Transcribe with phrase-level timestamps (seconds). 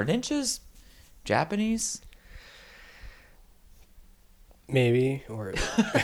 [0.00, 0.60] Are ninjas
[1.24, 2.00] Japanese?
[4.66, 5.52] Maybe or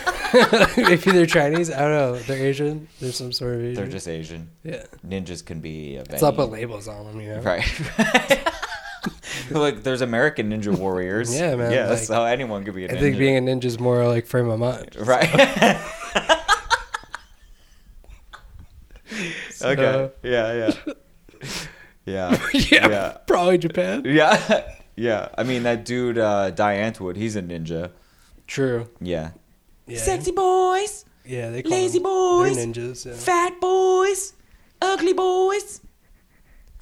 [0.77, 1.71] maybe they're Chinese.
[1.71, 2.17] I don't know.
[2.19, 2.89] They're Asian.
[3.01, 3.75] They're some sort of Asian.
[3.75, 4.51] They're just Asian.
[4.65, 4.83] yeah.
[5.07, 7.21] Ninjas can be of Let's not put labels on them.
[7.21, 7.41] You know.
[7.41, 7.65] Right.
[9.51, 11.35] like there's American Ninja Warriors.
[11.35, 12.97] Yeah, man, Yeah, like- so anyone could be a I ninja.
[12.97, 14.95] I think being a ninja is more like frame of mind.
[15.01, 15.81] right.
[19.53, 20.11] So- okay.
[20.23, 21.51] Yeah, yeah.
[22.07, 22.31] Yeah.
[22.55, 23.17] yeah, Yeah.
[23.27, 24.03] Probably Japan.
[24.07, 24.63] Yeah.
[24.99, 25.29] Yeah.
[25.37, 27.91] I mean that dude uh Die Antwoord, he's a ninja.
[28.47, 28.89] True.
[28.99, 29.33] Yeah.
[29.87, 29.99] Yeah.
[29.99, 33.05] Sexy boys, Yeah, they call lazy them- boys, ninjas.
[33.05, 33.13] Yeah.
[33.13, 34.33] fat boys,
[34.81, 35.83] ugly boys.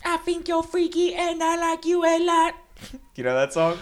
[0.05, 2.55] I think you're freaky and I like you a lot.
[3.17, 3.79] You know that song?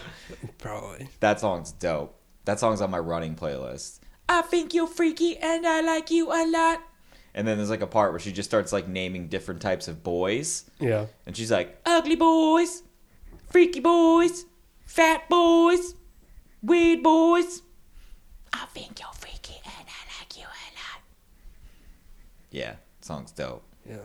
[0.59, 1.09] Probably.
[1.20, 2.19] That song's dope.
[2.47, 4.00] That song's on my running playlist.
[4.28, 6.80] I think you're freaky and I like you a lot.
[7.34, 10.02] And then there's like a part where she just starts like naming different types of
[10.02, 10.70] boys.
[10.78, 11.06] Yeah.
[11.27, 12.83] And she's like, ugly boys,
[13.50, 14.44] freaky boys,
[14.84, 15.94] fat boys,
[16.62, 17.62] weird boys.
[18.52, 21.00] I think you're freaky and I like you a lot.
[22.50, 23.64] Yeah, song's dope.
[23.89, 23.96] Yeah.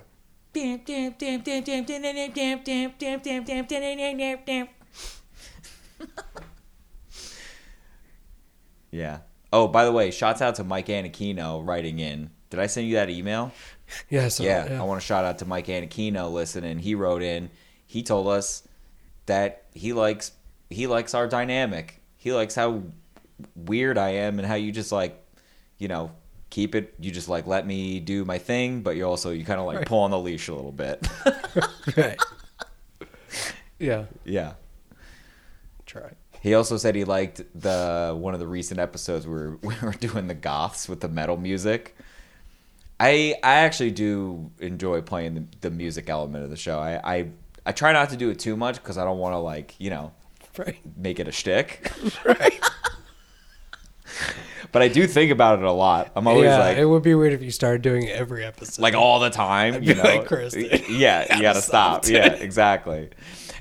[8.92, 9.20] yeah.
[9.54, 12.96] Oh, by the way, shouts out to Mike Anakino writing in did I send you
[12.96, 13.52] that email?
[14.10, 14.28] Yeah.
[14.30, 14.82] So, yeah, yeah.
[14.82, 16.80] I want to shout out to Mike Anakino listening.
[16.80, 17.50] He wrote in.
[17.86, 18.68] He told us
[19.26, 20.32] that he likes
[20.70, 22.02] he likes our dynamic.
[22.18, 22.84] He likes how
[23.56, 25.24] weird I am and how you just like,
[25.78, 26.12] you know,
[26.50, 26.94] keep it.
[27.00, 29.78] You just like let me do my thing, but you also you kind of like
[29.78, 29.88] Right.
[29.88, 31.08] pull on the leash a little bit.
[31.98, 32.18] right.
[33.80, 34.06] Yeah.
[34.26, 34.54] yeah.
[35.86, 36.12] Try.
[36.42, 40.28] He also said he liked the one of the recent episodes where we were doing
[40.28, 41.96] the goths with the metal music.
[43.00, 46.80] I I actually do enjoy playing the, the music element of the show.
[46.80, 47.30] I, I
[47.66, 49.90] I try not to do it too much because I don't want to like you
[49.90, 50.12] know
[50.58, 50.78] Right.
[50.98, 51.92] make it a shtick.
[52.26, 52.60] Right.
[54.72, 56.12] but I do think about it a lot.
[56.16, 56.60] I'm always yeah.
[56.60, 58.82] like it would be weird if you started doing it every episode.
[58.82, 59.84] like all the time.
[59.84, 62.12] You know, like, Chris, yeah, you gotta stop, stop.
[62.14, 63.10] Yeah, exactly.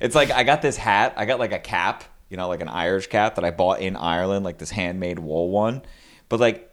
[0.00, 1.14] It's like I got this hat.
[1.16, 3.96] I got like a cap, you know, like an Irish cap that I bought in
[3.96, 5.82] Ireland, like this handmade wool one.
[6.28, 6.65] But like,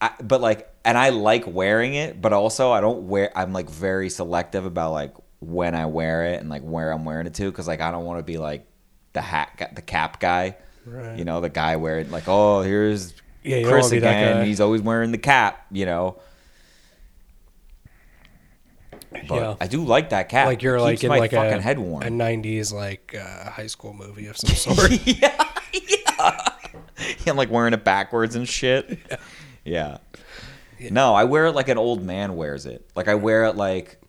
[0.00, 3.30] I, but like, and I like wearing it, but also I don't wear.
[3.36, 7.26] I'm like very selective about like when I wear it and like where I'm wearing
[7.26, 8.66] it to, because like I don't want to be like
[9.12, 10.56] the hat, the cap guy.
[10.86, 11.18] Right.
[11.18, 14.46] You know, the guy wearing like, oh, here's Yeah, Chris wanna be that again.
[14.46, 15.66] He's always wearing the cap.
[15.70, 16.16] You know.
[19.12, 19.54] But Yeah.
[19.60, 20.46] I do like that cap.
[20.46, 22.02] like you're like in like fucking a, head warm.
[22.02, 24.90] a 90s like uh, high school movie of some sort.
[25.06, 25.48] yeah,
[25.88, 26.46] yeah.
[27.26, 28.98] I'm like wearing it backwards and shit.
[29.10, 29.16] Yeah.
[30.90, 32.90] No, I wear it like an old man wears it.
[32.96, 34.00] Like I wear it like,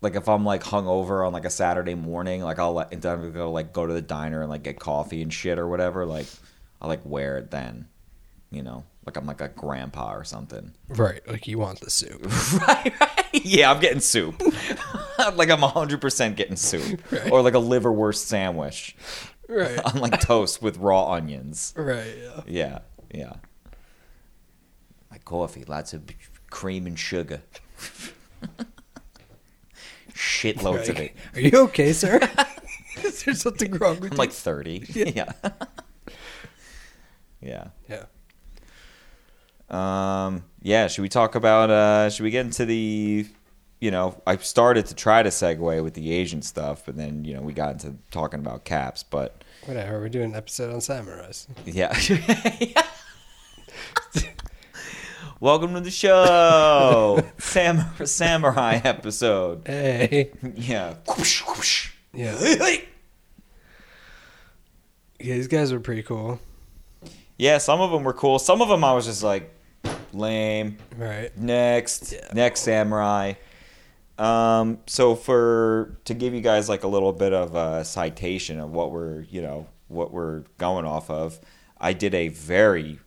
[0.00, 3.34] like if I'm like hungover on like a Saturday morning, like I'll like instead of
[3.34, 6.26] go like go to the diner and like get coffee and shit or whatever, like
[6.80, 7.86] I like wear it then,
[8.50, 10.72] you know, like I'm like a grandpa or something.
[10.88, 11.20] right.
[11.28, 12.24] Like you want the soup.
[12.68, 13.10] right, right.
[13.44, 14.40] Yeah, I'm getting soup.
[15.34, 17.00] like I'm 100% getting soup.
[17.30, 18.96] Or like a liverwurst sandwich
[19.48, 19.78] Right.
[19.84, 21.74] on like toast with raw onions.
[21.76, 22.14] right.
[22.18, 22.40] Yeah.
[22.46, 22.78] Yeah,
[23.12, 23.32] yeah.
[25.14, 26.02] Like coffee, lots of
[26.50, 27.40] cream and sugar.
[30.12, 31.14] Shitloads of it.
[31.34, 32.18] Are you okay, sir?
[33.04, 34.18] Is there something wrong with I'm you?
[34.18, 34.86] like 30.
[35.14, 35.30] Yeah.
[37.40, 37.68] yeah.
[37.88, 38.06] yeah.
[39.70, 43.24] Um, yeah, should we talk about uh should we get into the
[43.78, 47.34] you know, I started to try to segue with the Asian stuff, but then, you
[47.34, 50.00] know, we got into talking about caps, but Whatever.
[50.00, 51.46] We're doing an episode on samurais.
[51.66, 51.92] yeah.
[55.44, 57.22] Welcome to the show.
[57.38, 59.66] Sam samurai episode.
[59.66, 60.30] Hey.
[60.54, 60.94] Yeah.
[62.14, 62.38] Yeah.
[65.20, 65.34] Yeah.
[65.34, 66.40] These guys are pretty cool.
[67.36, 68.38] Yeah, some of them were cool.
[68.38, 69.54] Some of them I was just like
[70.14, 70.78] lame.
[70.96, 71.36] Right.
[71.36, 72.26] Next, Yeah.
[72.32, 73.34] next samurai.
[74.16, 78.70] Um, so for to give you guys like a little bit of a citation of
[78.72, 81.38] what we're you know what we're going off of,
[81.78, 82.98] I did a very,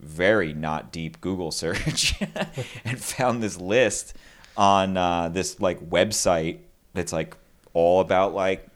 [0.00, 2.14] very not deep Google search
[2.84, 4.14] and found this list
[4.56, 6.58] on uh, this like website
[6.94, 7.36] that's like
[7.74, 8.66] all about like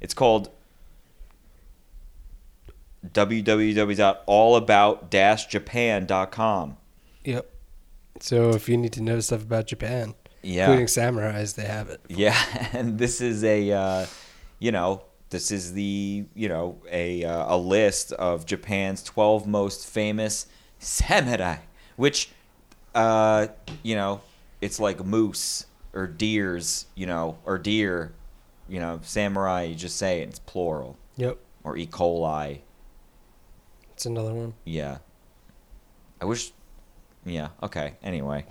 [0.00, 0.50] it's called
[5.54, 6.76] www.allabout-japan.com.
[7.24, 7.50] Yep.
[8.20, 10.64] So if you need to know stuff about Japan, Yeah.
[10.66, 12.00] including samurais, they have it.
[12.08, 12.36] Yeah,
[12.72, 14.06] and this is a, uh,
[14.58, 19.86] you know, this is the, you know, a uh, a list of Japan's twelve most
[19.86, 20.46] famous
[20.84, 21.56] samurai,
[21.96, 22.30] which,
[22.94, 23.48] uh,
[23.82, 24.20] you know,
[24.60, 28.12] it's like moose or deers, you know, or deer,
[28.68, 30.96] you know, samurai, you just say it, it's plural.
[31.16, 31.38] Yep.
[31.62, 31.86] Or E.
[31.86, 32.60] coli.
[33.92, 34.54] It's another one.
[34.64, 34.98] Yeah.
[36.20, 36.52] I wish.
[37.24, 37.48] Yeah.
[37.62, 37.94] Okay.
[38.02, 38.44] Anyway.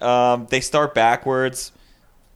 [0.00, 1.72] um, they start backwards,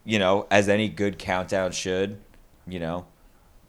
[0.03, 2.19] you know, as any good countdown should.
[2.67, 3.05] You know,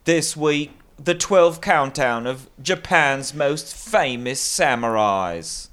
[0.04, 5.68] this week the 12 countdown of Japan's most famous samurais.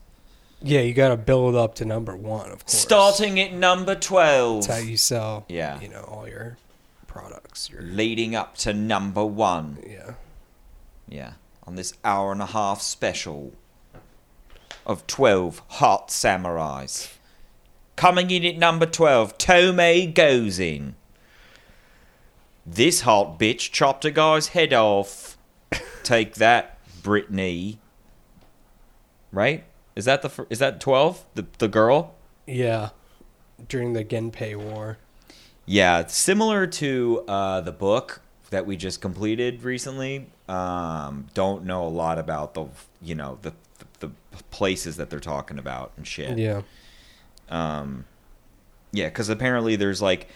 [0.62, 2.74] Yeah, you got to build up to number one, of course.
[2.74, 4.66] Starting at number 12.
[4.68, 5.46] That's how you sell.
[5.50, 5.80] Yeah.
[5.80, 6.58] You know all your
[7.06, 7.70] products.
[7.70, 9.78] Your leading up to number one.
[9.88, 10.14] yeah.
[11.10, 11.34] Yeah,
[11.66, 13.54] on this hour and a half special
[14.86, 17.14] of 12 hot samurais.
[17.96, 20.94] Coming in at number 12, Tomei Gozin.
[22.70, 25.38] This hot bitch chopped a guy's head off.
[26.04, 27.80] Take that, Brittany.
[29.32, 29.64] Right?
[29.96, 31.26] Is that the is that 12?
[31.36, 32.16] The the girl?
[32.46, 32.90] Yeah.
[33.70, 34.98] During the Genpei War.
[35.66, 38.22] Yeah, similar to uh, the book
[38.52, 40.28] that we just completed recently.
[40.48, 42.68] Um, don't know a lot about the
[43.02, 43.54] you know the
[44.00, 46.38] the, the places that they're talking about and shit.
[46.38, 46.62] Yeah.
[47.50, 48.06] Um,
[48.92, 50.28] yeah, because apparently there's like,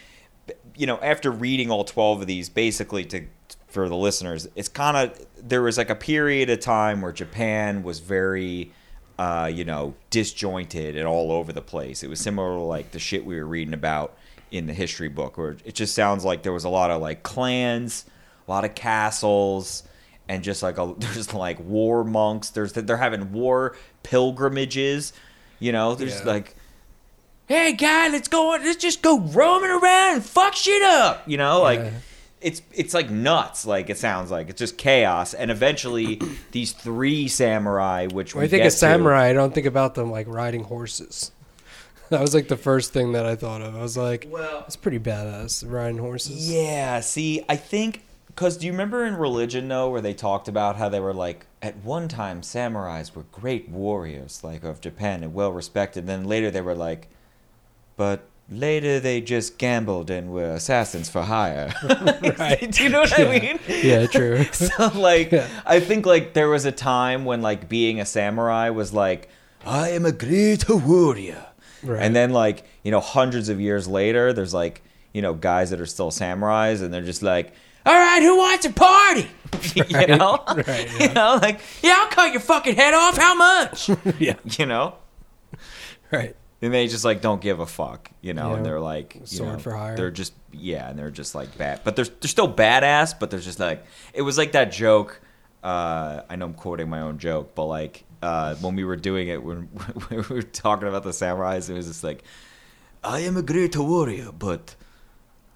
[0.76, 3.24] you know, after reading all twelve of these, basically to
[3.68, 7.82] for the listeners, it's kind of there was like a period of time where Japan
[7.82, 8.70] was very,
[9.18, 12.02] uh, you know, disjointed and all over the place.
[12.02, 14.16] It was similar to like the shit we were reading about
[14.50, 17.22] in the history book, where it just sounds like there was a lot of like
[17.22, 18.04] clans,
[18.46, 19.84] a lot of castles.
[20.28, 22.50] And just like a, there's like war monks.
[22.50, 25.12] There's they're having war pilgrimages.
[25.58, 26.26] You know, there's Yeah.
[26.26, 26.54] like
[27.48, 31.60] hey guy let's go let's just go roaming around and fuck shit up you know
[31.60, 31.90] like Yeah.
[32.40, 36.20] it's it's like nuts like it sounds like it's just chaos and eventually
[36.52, 39.94] these three samurai which When we I think of to- samurai, I don't think about
[39.94, 41.30] them like riding horses.
[42.10, 43.74] That was like the first thing that I thought of.
[43.74, 46.50] I was like, well it's pretty badass riding horses.
[46.52, 50.76] yeah see i think because do you remember in religion though where they talked about
[50.76, 55.32] how they were like at one time samurais were great warriors like of japan and
[55.32, 57.08] well respected then later they were like
[57.96, 61.72] but later they just gambled and were assassins for hire
[62.38, 62.70] Right.
[62.70, 64.44] do you know what i mean Yeah, true.
[64.52, 65.48] so like Yeah.
[65.64, 69.28] i think like there was a time when like being a samurai was like
[69.64, 71.46] i am a great warrior
[71.82, 72.02] Right.
[72.02, 75.80] and then like you know hundreds of years later there's like you know guys that
[75.80, 77.52] are still samurais and they're just like
[77.86, 79.28] all right who wants a party
[79.74, 81.12] you know Right, you yeah.
[81.12, 83.88] know like yeah i'll cut your fucking head off how much
[84.20, 84.34] yeah.
[84.58, 84.96] you know
[86.10, 86.36] Right.
[86.62, 88.54] And they just like don't give a fuck, you know.
[88.54, 89.96] And they're like, you Sword know, for hire.
[89.96, 93.18] They're just yeah, and they're just like bad, but they're they're still badass.
[93.18, 95.20] But they're just like it was like that joke.
[95.62, 99.28] Uh, I know I'm quoting my own joke, but like uh, when we were doing
[99.28, 99.62] it, when,
[100.08, 102.22] when we were talking about the samurais, it was just like,
[103.02, 104.76] I am a great warrior, but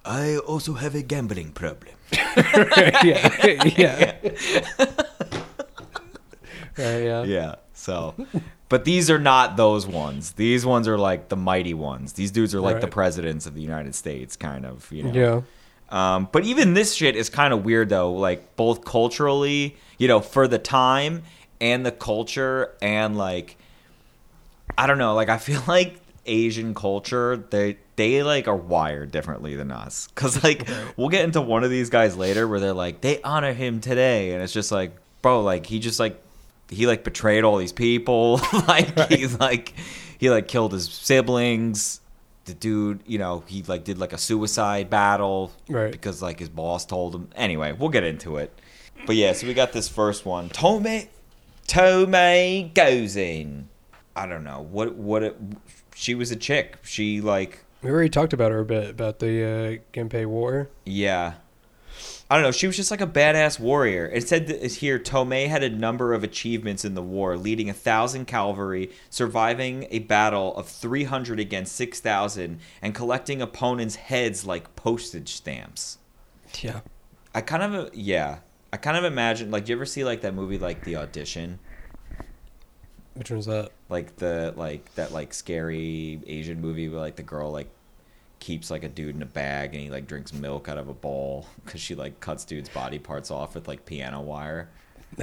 [0.05, 1.95] I also have a gambling problem.
[2.13, 3.05] yeah.
[3.05, 4.17] yeah.
[6.77, 7.23] right, yeah.
[7.25, 7.55] Yeah.
[7.73, 8.15] So,
[8.69, 10.33] but these are not those ones.
[10.33, 12.15] These ones are like the mighty ones.
[12.15, 14.91] These dudes are like the presidents of the United States, kind of.
[14.91, 15.13] You know.
[15.13, 15.41] Yeah.
[15.89, 20.21] Um, but even this shit is kind of weird though, like both culturally, you know,
[20.21, 21.23] for the time
[21.61, 23.57] and the culture and like
[24.77, 29.55] I don't know, like I feel like Asian culture, they they like are wired differently
[29.55, 30.09] than us.
[30.17, 33.53] Cuz like we'll get into one of these guys later where they're like they honor
[33.53, 36.21] him today and it's just like bro, like he just like
[36.69, 38.41] he like betrayed all these people.
[38.69, 39.75] like he's like
[40.19, 42.01] he like killed his siblings.
[42.47, 45.91] The dude, you know, he like did like a suicide battle Right.
[45.91, 47.29] because like his boss told him.
[47.35, 48.57] Anyway, we'll get into it.
[49.05, 50.49] But yeah, so we got this first one.
[50.49, 51.09] Tome
[51.69, 53.69] Tomei goes in.
[54.15, 55.37] I don't know what what it,
[55.95, 56.79] she was a chick.
[56.83, 60.69] She like We already talked about her a bit about the uh, Genpei War.
[60.85, 61.35] yeah.
[62.29, 62.51] I don't know.
[62.51, 64.07] She was just like a badass warrior.
[64.07, 67.73] It said that here Tomei had a number of achievements in the war, leading a
[67.73, 74.45] thousand cavalry, surviving a battle of three hundred against six thousand, and collecting opponents' heads
[74.45, 75.99] like postage stamps.
[76.61, 76.81] Yeah.
[77.35, 78.39] I kind of yeah.
[78.73, 81.61] I kind of imagine like you ever see like that movie like The Audition,
[83.15, 83.71] Which one's that?
[83.89, 87.69] like the like that like scary Asian movie where like the girl like
[88.39, 90.95] keeps like a dude in a bag and he like drinks milk out of a
[90.95, 94.69] bowl because she like cuts dude's body parts off with like piano wire.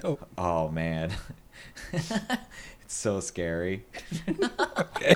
[0.03, 0.17] No.
[0.37, 1.11] Oh man,
[1.93, 2.09] it's
[2.87, 3.85] so scary.
[4.95, 5.15] Okay.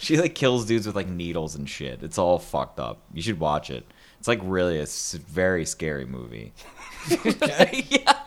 [0.00, 2.02] She like kills dudes with like needles and shit.
[2.02, 3.02] It's all fucked up.
[3.14, 3.86] You should watch it.
[4.18, 4.86] It's like really a
[5.28, 6.52] very scary movie.
[7.08, 8.22] yeah.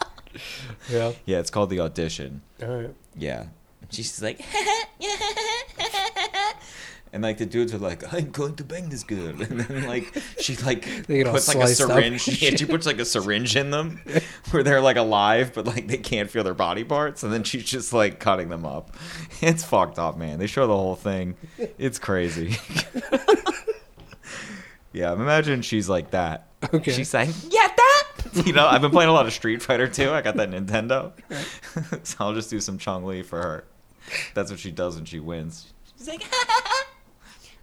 [0.90, 1.12] Yeah.
[1.26, 2.42] Yeah, it's called The Audition.
[2.62, 2.94] All right.
[3.18, 3.48] Yeah.
[3.90, 4.40] She's like,
[7.16, 10.22] And like the dudes are like, I'm going to bang this girl, and then like
[10.38, 12.28] she like They get all puts like a syringe.
[12.42, 14.02] Yeah, she puts like a syringe in them,
[14.52, 17.64] where they're like alive, but like they can't feel their body parts, and then she's
[17.64, 18.94] just like cutting them up.
[19.40, 20.40] It's fucked up, man.
[20.40, 21.38] They show the whole thing.
[21.78, 22.58] It's crazy.
[24.92, 26.50] yeah, imagine she's like that.
[26.74, 26.92] Okay.
[26.92, 30.12] She's saying, "Yeah, that." You know, I've been playing a lot of Street Fighter too.
[30.12, 31.14] I got that Nintendo,
[32.06, 33.64] so I'll just do some Chun-Li for her.
[34.34, 35.72] That's what she does when she wins.
[35.98, 36.24] She's like,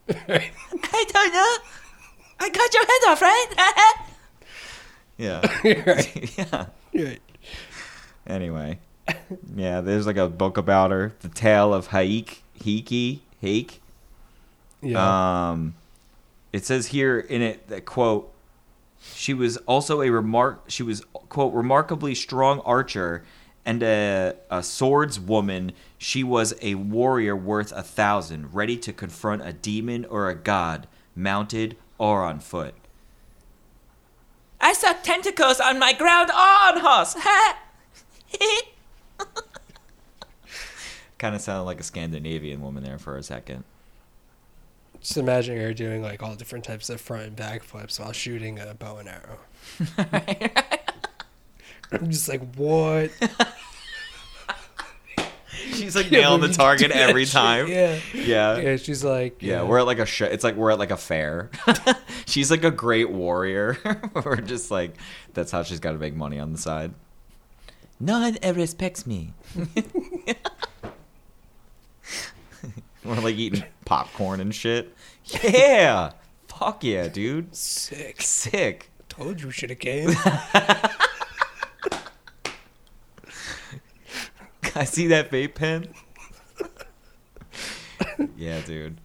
[0.09, 1.57] I don't know.
[2.41, 4.07] I cut your head off, right?
[5.17, 5.41] yeah.
[5.87, 6.39] right.
[6.39, 6.67] yeah.
[6.95, 7.23] Right.
[8.27, 8.79] Anyway,
[9.55, 13.81] yeah, there's like a book about her, the tale of Haik, Hiki, Haik.
[14.81, 15.51] Yeah.
[15.51, 15.75] Um,
[16.53, 18.33] it says here in it that quote,
[19.15, 20.65] she was also a remark.
[20.69, 23.25] She was quote remarkably strong archer
[23.65, 25.73] and a, a swordswoman.
[25.99, 30.87] She was a warrior worth a thousand, ready to confront a demon or a god,
[31.15, 32.75] mounted or on foot.
[34.61, 37.17] I saw tentacles on my ground or on horse.
[41.19, 43.65] kind of sounded like a Scandinavian woman there for a second.
[45.01, 48.59] Just imagine her doing like all different types of front and back flips while shooting
[48.61, 49.39] a bow and arrow.
[51.93, 53.11] I'm just like, what?
[55.75, 57.69] She's like nailing the target every time.
[57.69, 57.99] Yeah.
[58.15, 58.59] Yeah.
[58.59, 60.27] Yeah, she's like, Yeah, we're at like a show.
[60.27, 61.51] It's like we're at like a fair.
[62.27, 63.79] she's like a great warrior.
[64.25, 64.97] we're just like
[65.35, 66.93] that's how she's got to make money on the side.
[68.01, 69.33] No one ever respects me.
[73.05, 74.95] we're like eating popcorn and shit.
[75.43, 76.13] Yeah,
[76.49, 77.55] fuck yeah, dude.
[77.55, 78.21] sick.
[78.21, 78.91] Sick.
[79.09, 80.11] Told you should have came.
[84.75, 85.89] I see that vape pen.
[88.37, 88.99] yeah, dude.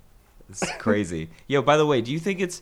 [0.50, 1.30] It's crazy.
[1.48, 2.62] Yo, by the way, do you think it's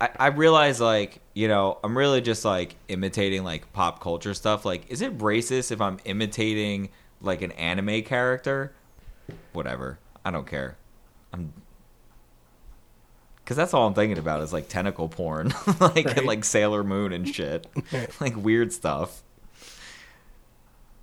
[0.00, 4.64] I, I realize like, you know, I'm really just like imitating like pop culture stuff.
[4.64, 6.90] Like, is it racist if I'm imitating
[7.20, 8.72] like an anime character?
[9.52, 9.98] Whatever.
[10.24, 10.76] I don't care.
[11.32, 11.52] I'm
[13.44, 16.24] Cause that's all I'm thinking about is like tentacle porn, like Right.
[16.24, 17.66] like Sailor Moon and shit,
[18.20, 19.22] like weird stuff.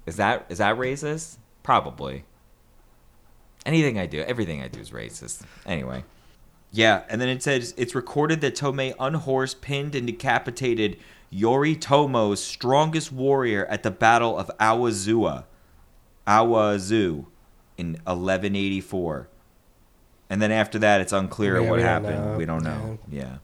[0.06, 1.38] Is that is that racist?
[1.64, 2.24] Probably.
[3.66, 5.42] Anything I do, everything I do is racist.
[5.66, 6.04] Anyway.
[6.72, 10.98] Yeah, and then it says it's recorded that Tomei unhorsed, pinned, and decapitated
[11.34, 15.46] Yoritomo's strongest warrior at the Battle of Awazua,
[16.28, 17.26] Awazu,
[17.78, 19.30] in 1184.
[20.30, 22.26] And then after that, it's unclear Yeah, what we don't happened.
[22.32, 22.38] know.
[22.38, 23.00] We don't know.
[23.10, 23.38] Yeah.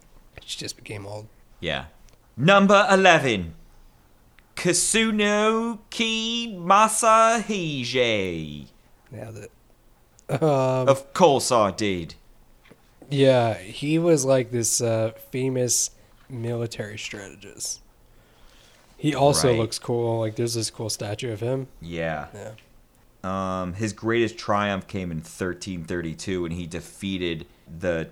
[0.44, 1.28] she just became old.
[1.60, 1.86] Yeah.
[2.36, 3.54] Number 11.
[4.62, 8.68] Kasunoki Masahige.
[9.12, 9.52] Nailed it.
[10.42, 12.14] Um, Of course I did.
[13.10, 15.90] yeah, he was like this uh, famous
[16.30, 17.82] military strategist.
[18.98, 19.58] He also Right.
[19.58, 20.20] looks cool.
[20.20, 21.68] Like there's this cool statue of him.
[21.82, 22.28] Yeah.
[22.34, 22.52] Yeah.
[23.24, 27.46] Um, his greatest triumph came in 1332 when he defeated
[27.80, 28.10] the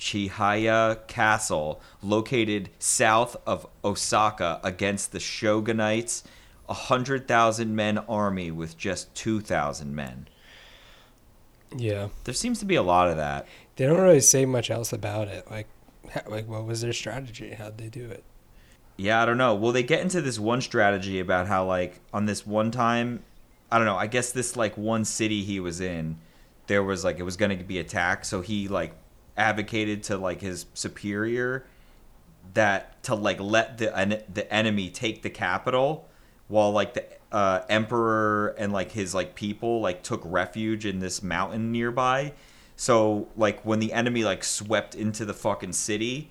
[0.00, 6.24] Chihaya Castle, located south of Osaka, against the Shogunate's
[6.66, 10.26] 100,000 men army with just 2,000 men.
[11.76, 12.08] Yeah.
[12.24, 13.46] There seems to be a lot of that.
[13.76, 15.48] They don't really say much else about it.
[15.50, 15.68] Like,
[16.26, 17.52] like what was their strategy?
[17.52, 18.24] How'd they do it?
[18.96, 19.54] Yeah, I don't know.
[19.54, 23.22] Well, they get into this one strategy about how, like, on this one time,
[23.70, 23.96] I don't know.
[23.96, 26.18] I guess this like one city he was in,
[26.66, 28.92] there was like it was going to be attacked, so he like
[29.40, 31.64] advocated to like his superior
[32.52, 36.08] that to like let the en- the enemy take the capital,
[36.48, 41.22] while like the uh, emperor and like his like people like took refuge in this
[41.22, 42.32] mountain nearby.
[42.76, 46.30] So like when the enemy like swept into the fucking city,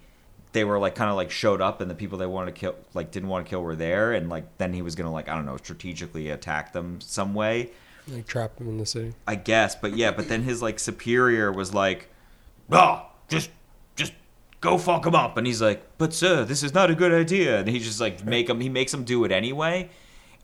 [0.51, 2.75] they were like kind of like showed up and the people they wanted to kill
[2.93, 5.35] like didn't want to kill were there and like then he was gonna like I
[5.35, 7.69] don't know strategically attack them some way
[8.07, 9.13] Like trap them in the city.
[9.27, 12.09] I guess but yeah but then his like superior was like
[12.71, 13.49] oh just
[13.95, 14.13] just
[14.61, 17.59] go fuck him up and he's like but sir this is not a good idea
[17.59, 19.89] and he just like make him he makes him do it anyway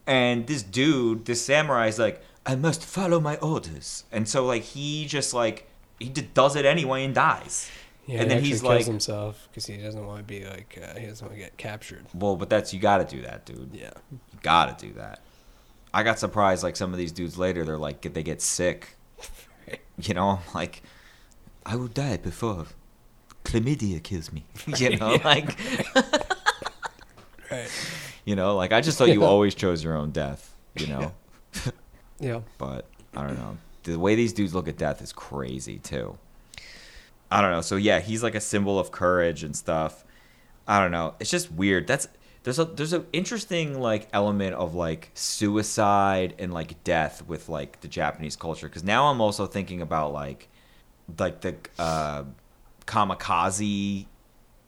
[0.08, 4.62] and this dude this samurai is like I must follow my orders and so like
[4.64, 5.68] he just like
[6.00, 7.70] he just does it anyway and dies
[8.06, 10.78] Yeah, and he then he's kills like himself because he doesn't want to be like
[10.82, 12.06] uh, he doesn't want to get captured.
[12.14, 13.92] well but that's you gotta do that dude Yeah.
[14.12, 15.22] You gotta do that.
[15.94, 16.62] I got surprised.
[16.62, 18.96] Like some of these dudes later, they're like they get sick.
[19.98, 20.84] You know, I'm like
[21.66, 22.68] I will die before
[23.44, 24.44] chlamydia kills me.
[24.78, 25.58] You know, like
[27.52, 27.70] Right.
[28.26, 30.56] you know, like I just thought you always chose your own death.
[30.76, 31.12] You know,
[32.20, 32.42] Yeah.
[32.58, 33.58] but I don't know.
[33.84, 36.18] The way these dudes look at death is crazy too.
[37.32, 37.62] I don't know.
[37.62, 40.04] So yeah, he's like a symbol of courage and stuff.
[40.68, 41.14] I don't know.
[41.20, 41.88] It's just weird.
[41.88, 42.08] That's
[42.44, 47.82] there's a there's an interesting like element of like suicide and like death with like
[47.82, 50.50] the Japanese culture because now I'm also thinking about like
[51.20, 52.24] like the uh,
[52.86, 54.06] kamikaze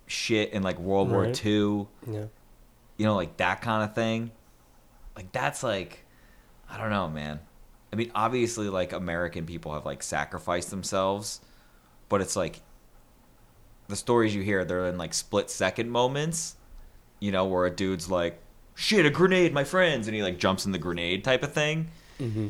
[0.08, 1.46] shit in like World War Right.
[1.46, 1.88] II.
[2.10, 2.25] Yeah.
[2.98, 4.32] You know, like that kind of thing.
[5.15, 6.06] Like that's like
[6.70, 7.39] I don't know, man.
[7.91, 11.39] I mean, obviously, like American people have like sacrificed themselves,
[12.10, 12.62] but it's like
[13.88, 16.58] the stories you hear, they're in like split second moments,
[17.20, 18.41] you know, where a dude's like,
[18.75, 21.88] "Shit, a grenade, my friends," and he like jumps in the grenade type of thing,
[22.17, 22.48] hmm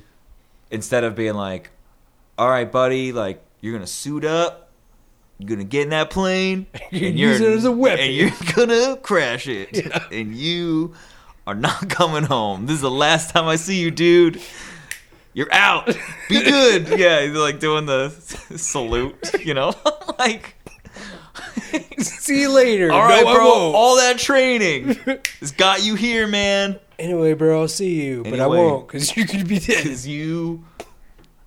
[0.70, 1.70] instead of being like,
[2.38, 4.64] "All right, buddy, like you're gonna suit up."
[5.40, 8.06] You're gonna get in that plane, You're gonna use it as a weapon.
[8.06, 10.04] and you're gonna crash it, Yeah.
[10.12, 10.96] and you
[11.46, 12.66] are not coming home.
[12.66, 14.42] This is the last time I see you, dude.
[15.36, 15.86] You're out.
[16.28, 16.88] Be good.
[17.00, 18.10] yeah, he's like doing the
[18.56, 19.76] salute, you know?
[20.18, 20.56] like,
[22.00, 22.92] See you later.
[22.92, 23.46] all right, No, bro.
[23.48, 24.96] All that training
[25.40, 26.80] has got you here, man.
[26.98, 29.84] Anyway, bro, I'll see you, but I won't because you're gonna be dead.
[29.84, 30.64] Because you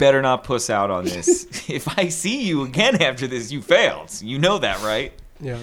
[0.01, 1.45] better not puss out on this.
[1.69, 4.11] if I see you again after this, you failed.
[4.21, 5.13] You know that, right?
[5.39, 5.59] Yeah.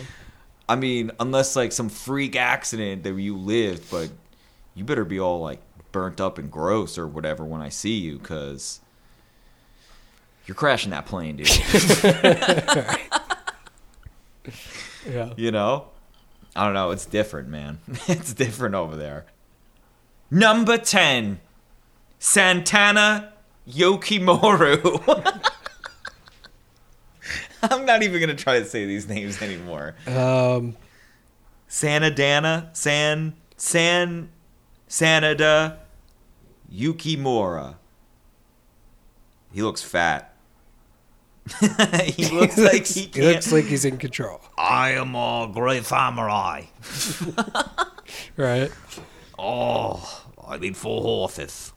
[0.70, 4.10] I mean, unless like some freak accident that you lived, but
[4.76, 5.60] you better be all like
[5.92, 8.80] burnt up and gross or whatever when I see you, because
[10.46, 11.50] you're crashing that plane, dude.
[15.10, 15.34] Yeah.
[15.38, 15.88] you know?
[16.54, 16.92] I don't know.
[16.92, 17.80] It's different, man.
[18.08, 19.26] it's different over there.
[20.30, 21.40] Number 10
[22.20, 23.32] Santana
[23.70, 25.42] Yokimoru.
[27.64, 29.96] I'm not even going to try to say these names anymore.
[30.06, 30.78] Um.
[31.70, 34.30] Sanadana, San, San,
[34.88, 35.78] Sanada,
[36.74, 37.76] Yukimura.
[39.54, 40.34] He looks fat.
[42.06, 43.26] he looks like he he can't.
[43.26, 44.40] looks like he's in control.
[44.58, 46.64] I am a great samurai.
[48.38, 48.72] Right.
[49.38, 51.74] Oh, I need four horses.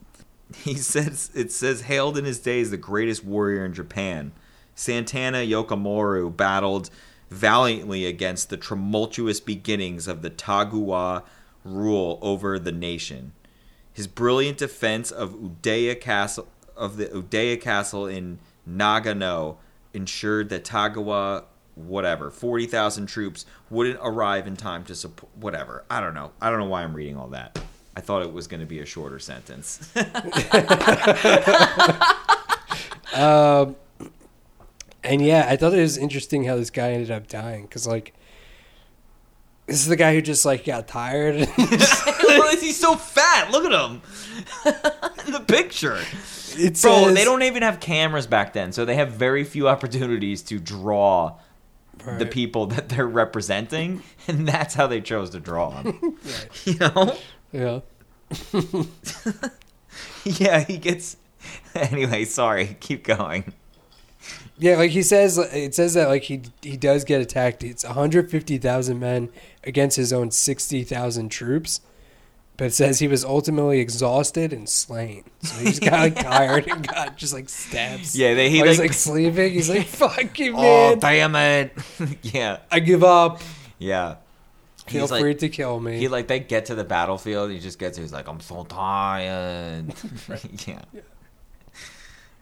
[0.63, 4.31] He says it says hailed in his day as the greatest warrior in Japan.
[4.75, 6.89] Santana Yokomoru battled
[7.29, 11.23] valiantly against the tumultuous beginnings of the Tagawa
[11.63, 13.31] rule over the nation.
[13.93, 19.57] His brilliant defense of Udaya Castle of the Udaya Castle in Nagano
[19.93, 21.43] ensured that Tagawa
[21.75, 25.83] whatever 40,000 troops wouldn't arrive in time to support whatever.
[25.89, 26.31] I don't know.
[26.41, 27.59] I don't know why I'm reading all that.
[28.01, 29.91] I thought it was going to be a shorter sentence.
[33.13, 33.75] Um.
[35.03, 38.13] And yeah, I thought it was interesting how this guy ended up dying because like.
[39.67, 41.35] This is the guy who just like got tired.
[41.55, 43.51] Why is he so fat?
[43.51, 44.01] Look at him.
[45.27, 45.97] In the picture.
[46.57, 49.67] it Bro, says- they don't even have cameras back then, so they have very few
[49.67, 51.37] opportunities to draw
[52.17, 55.99] the people that they're representing, and that's how they chose to draw him.
[56.01, 56.65] Right.
[56.65, 57.17] you know?
[57.51, 57.79] Yeah.
[60.25, 61.17] Yeah, he gets.
[61.73, 62.77] Anyway, sorry.
[62.81, 63.53] Keep going.
[64.59, 67.63] Yeah, like he says, it says that like he he does get attacked.
[67.63, 69.29] It's 150,000 men
[69.63, 71.81] against his own 60,000 troops,
[72.57, 75.23] but it says he was ultimately exhausted and slain.
[75.41, 78.15] So he just got like tired and got just like stabs.
[78.15, 79.53] Yeah, they he While he's like, like sleeping.
[79.53, 80.93] He's like, "Fuck you, oh, man!
[80.93, 81.73] oh damn it.
[82.21, 83.41] yeah, I give up.
[83.79, 84.17] yeah.
[84.87, 87.51] Feel He's like- free to kill me." He like they get to the battlefield.
[87.51, 87.97] He just gets.
[87.97, 89.93] He's like, I'm so tired.
[90.67, 90.81] yeah,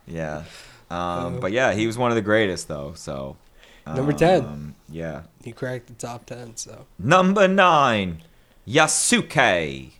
[0.07, 0.43] yeah.
[0.89, 2.93] Um, Uh, but yeah, he was one of the greatest though.
[2.95, 3.37] So
[3.85, 4.45] Number 10.
[4.45, 5.23] um, Yeah.
[5.43, 6.55] he cracked the top ten.
[6.55, 8.23] So Number nine,
[8.67, 9.91] Yasuke.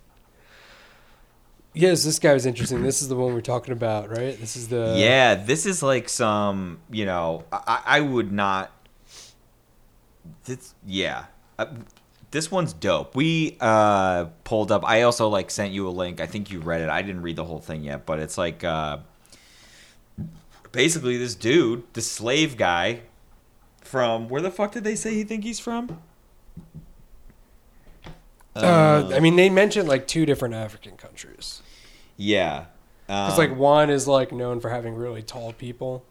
[1.74, 2.82] yes, this guy was interesting.
[2.82, 4.38] This is the one we're talking about, right?
[4.40, 6.78] This is the yeah, this is like some.
[6.90, 8.70] You know, I, I would not.
[10.44, 11.24] This, yeah.
[11.58, 11.66] Uh,
[12.30, 13.14] this one's dope.
[13.16, 14.84] We uh pulled up.
[14.84, 16.20] I also like sent you a link.
[16.20, 16.88] I think you read it.
[16.88, 18.98] I didn't read the whole thing yet, but it's like uh
[20.72, 23.00] basically this dude, the slave guy
[23.82, 26.00] from where the fuck did they say he think he's from?
[28.54, 31.62] Uh, I mean, they mentioned like two different African countries.
[32.16, 32.66] yeah.
[33.06, 36.04] Because Um, like one is like known for having really tall people,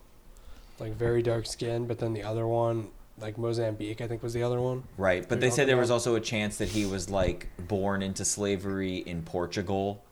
[0.80, 2.90] like very dark skin, but then the other one,
[3.22, 4.84] like Mozambique, I think was the other one.
[4.98, 8.24] Right, but they said there was also a chance that he was like born into
[8.26, 10.04] slavery in Portugal.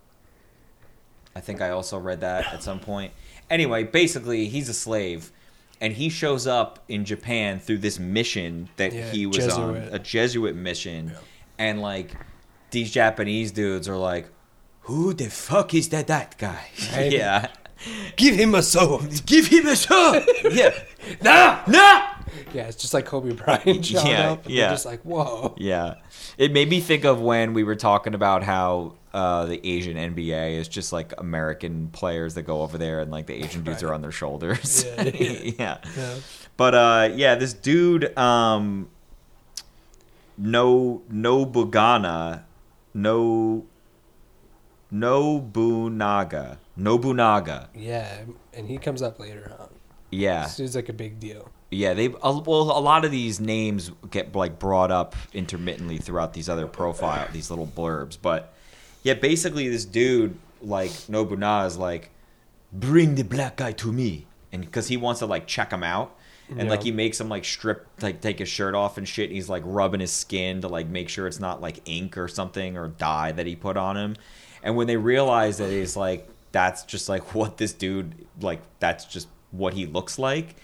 [1.35, 3.13] I think I also read that at some point.
[3.49, 5.31] Anyway, basically, he's a slave,
[5.79, 9.99] and he shows up in Japan through this mission that Yeah, he was on, a
[9.99, 11.17] Jesuit mission, Yeah.
[11.59, 12.11] and like
[12.71, 14.27] these Japanese dudes are like,
[14.81, 17.11] "Who the fuck is that that guy?" Right.
[17.13, 17.47] yeah,
[18.15, 19.21] Give him a sword.
[19.27, 20.23] give him a shot.
[20.51, 20.73] yeah,
[21.21, 22.07] Nah, nah,
[22.53, 24.43] Yeah, it's just like Kobe Bryant showing Yeah, up.
[24.47, 24.69] Yeah.
[24.69, 25.55] Just like, whoa.
[25.57, 25.95] Yeah,
[26.37, 30.57] it made me think of when we were talking about how uh, the Asian NBA
[30.57, 33.89] is just like American players that go over there and like the Asian dudes Right.
[33.89, 34.85] are on their shoulders.
[34.85, 35.11] Yeah, yeah.
[35.59, 35.77] yeah.
[35.97, 36.15] Yeah.
[36.57, 38.89] But uh, yeah, this dude, um,
[40.37, 42.43] no Bugana,
[42.93, 43.65] no
[44.91, 47.69] Nobunaga, Nobunaga.
[47.75, 48.21] Yeah,
[48.53, 49.69] and he comes up later on.
[50.11, 51.49] Yeah, This dude's like a big deal.
[51.71, 51.93] Yeah.
[51.93, 56.67] They well, a lot of these names get like brought up intermittently throughout these other
[56.67, 58.17] profile, these little blurbs.
[58.21, 58.53] But
[59.03, 62.09] yeah, basically, this dude like Nobunaga is like,
[62.73, 66.13] bring the black guy to me, and because he wants to like check him out.
[66.49, 66.69] And Yeah.
[66.69, 69.25] like he makes him like strip, like take his shirt off and shit.
[69.25, 72.29] And he's like rubbing his skin to like make sure it's not like ink or
[72.29, 74.15] something or dye that he put on him.
[74.63, 79.03] And when they realize that he's like that's just like what this dude like that's
[79.03, 80.55] just what he looks like.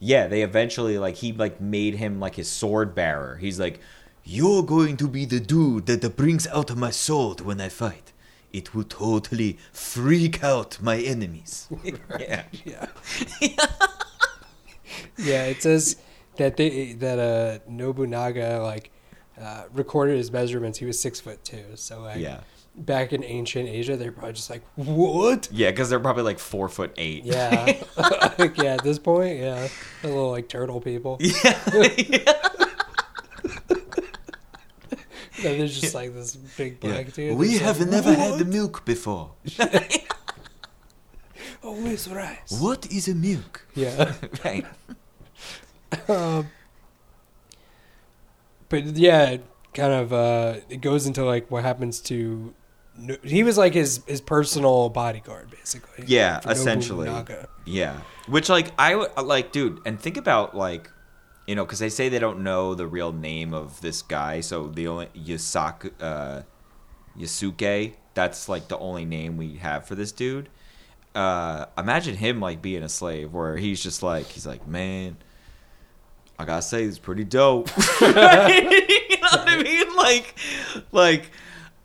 [0.00, 3.36] Yeah, they eventually like he like made him like his sword bearer.
[3.36, 3.80] He's like,
[4.24, 8.12] you're going to be the dude that brings out my sword when I fight.
[8.52, 11.68] It will totally freak out my enemies.
[12.20, 12.44] yeah.
[12.64, 12.86] Yeah.
[15.18, 15.96] yeah, it says
[16.36, 18.90] that they that uh Nobunaga like
[19.40, 20.78] uh, recorded his measurements.
[20.78, 21.64] He was six foot two.
[21.74, 22.40] So like Yeah.
[22.78, 25.48] Back in ancient Asia, they're probably just like, what?
[25.52, 27.24] Yeah, because they're probably like four foot eight.
[27.24, 27.80] Yeah,
[28.38, 28.74] like, yeah.
[28.74, 29.68] At this point, yeah,
[30.02, 31.18] a little like turtle people.
[31.20, 32.24] Yeah.
[35.44, 37.38] And there's just like this big black dude.
[37.38, 39.30] We have like, never had the milk before.
[41.62, 42.58] always rice.
[42.60, 43.64] What is a milk?
[43.74, 44.14] Yeah.
[44.44, 44.66] right.
[46.08, 46.48] um,
[48.68, 49.36] but yeah,
[49.74, 52.52] kind of uh, it goes into like what happens to.
[53.22, 56.04] He was like his his personal bodyguard, basically.
[56.06, 57.10] Yeah, essentially.
[57.64, 58.00] Yeah.
[58.26, 60.90] Which like I would like, dude, and think about like,
[61.46, 64.66] you know, because they say they don't know the real name of this guy, so
[64.68, 66.42] the only Yasaku, uh,
[67.18, 70.48] Yasuke, that's like the only name we have for this dude.
[71.14, 75.16] Uh, imagine him like being a slave, where he's just like, he's like, man,
[76.38, 77.68] I gotta say, it's pretty dope.
[78.00, 79.96] you know what I mean?
[79.96, 80.34] Like,
[80.92, 81.30] like,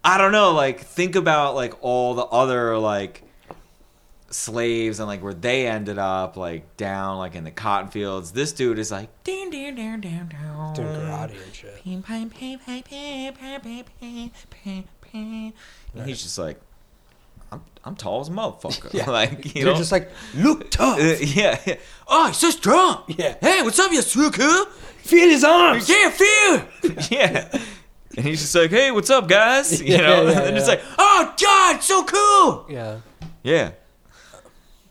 [0.03, 0.51] I don't know.
[0.51, 3.23] Like, think about like all the other like
[4.29, 8.31] slaves and like where they ended up like down like in the cotton fields.
[8.31, 11.83] This dude is like down down down down down Doing karate and shit.
[11.83, 15.53] Ping, ping, ping, ping, ping, ping, ping, ping, ping, ping.
[15.95, 16.59] And he's just like,
[17.51, 18.91] I'm I'm tall as a motherfucker.
[18.93, 19.09] Yeah.
[19.09, 20.99] like you They're know, just like, look tough.
[20.99, 21.75] uh, yeah, yeah.
[22.07, 23.03] Oh, he's so strong.
[23.07, 23.35] Yeah.
[23.39, 24.67] Hey, what's up, Yasuka?
[24.97, 25.87] Feel his arms.
[25.87, 26.65] Yeah, feel.
[27.11, 27.61] yeah.
[28.15, 29.82] And he's just like, hey, what's up, guys?
[29.84, 30.76] You know, yeah, and it's yeah.
[30.76, 32.65] like, oh God, so cool.
[32.69, 32.99] Yeah.
[33.43, 33.71] Yeah.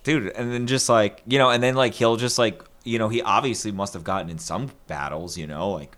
[0.05, 3.09] Dude, and then just like, you know, and then like he'll just like, you know,
[3.09, 5.97] he obviously must have gotten in some battles, you know, like,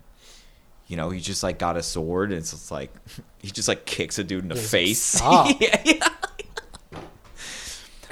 [0.87, 2.93] you know, he just like got a sword and it's just like,
[3.39, 5.01] he just like kicks a dude in the He's like, face.
[5.01, 6.09] "Stop." yeah, yeah.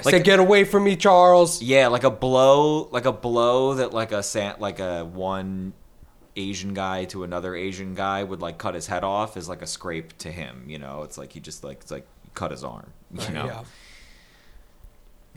[0.04, 1.62] Like- said, get away from me, Charles.
[1.62, 4.22] Yeah, like a blow, like a blow that like a
[4.58, 5.72] like a one
[6.36, 9.66] Asian guy to another Asian guy would like cut his head off is like a
[9.66, 11.02] scrape to him, you know.
[11.02, 13.46] It's like he just like it's like cut his arm, you know.
[13.46, 13.64] Yeah.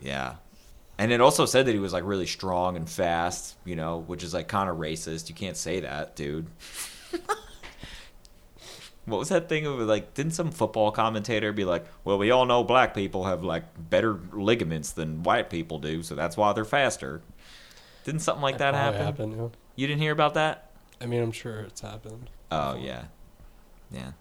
[0.00, 0.34] Yeah.
[0.98, 4.24] And it also said that he was like really strong and fast, you know, which
[4.24, 5.28] is like kind of racist.
[5.28, 6.46] You can't say that, dude.
[9.04, 12.46] what was that thing of like didn't some football commentator be like, "Well, we all
[12.46, 16.64] know black people have like better ligaments than white people do, so that's why they're
[16.64, 17.22] faster."
[18.04, 19.32] Didn't something like that Probably happen?
[19.32, 19.58] happened, yeah.
[19.76, 20.67] You didn't hear about that?
[21.00, 22.30] I mean, I'm sure it's happened.
[22.50, 23.04] Oh, yeah.
[23.90, 24.12] Yeah.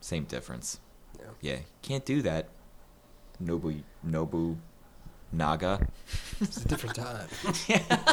[0.00, 0.80] Same difference.
[1.18, 1.26] Yeah.
[1.40, 1.58] Yeah.
[1.82, 2.48] Can't do that.
[3.42, 4.56] Nobu Nobu
[5.32, 5.86] Naga.
[6.40, 7.28] It's a different time.
[7.68, 7.98] Yeah,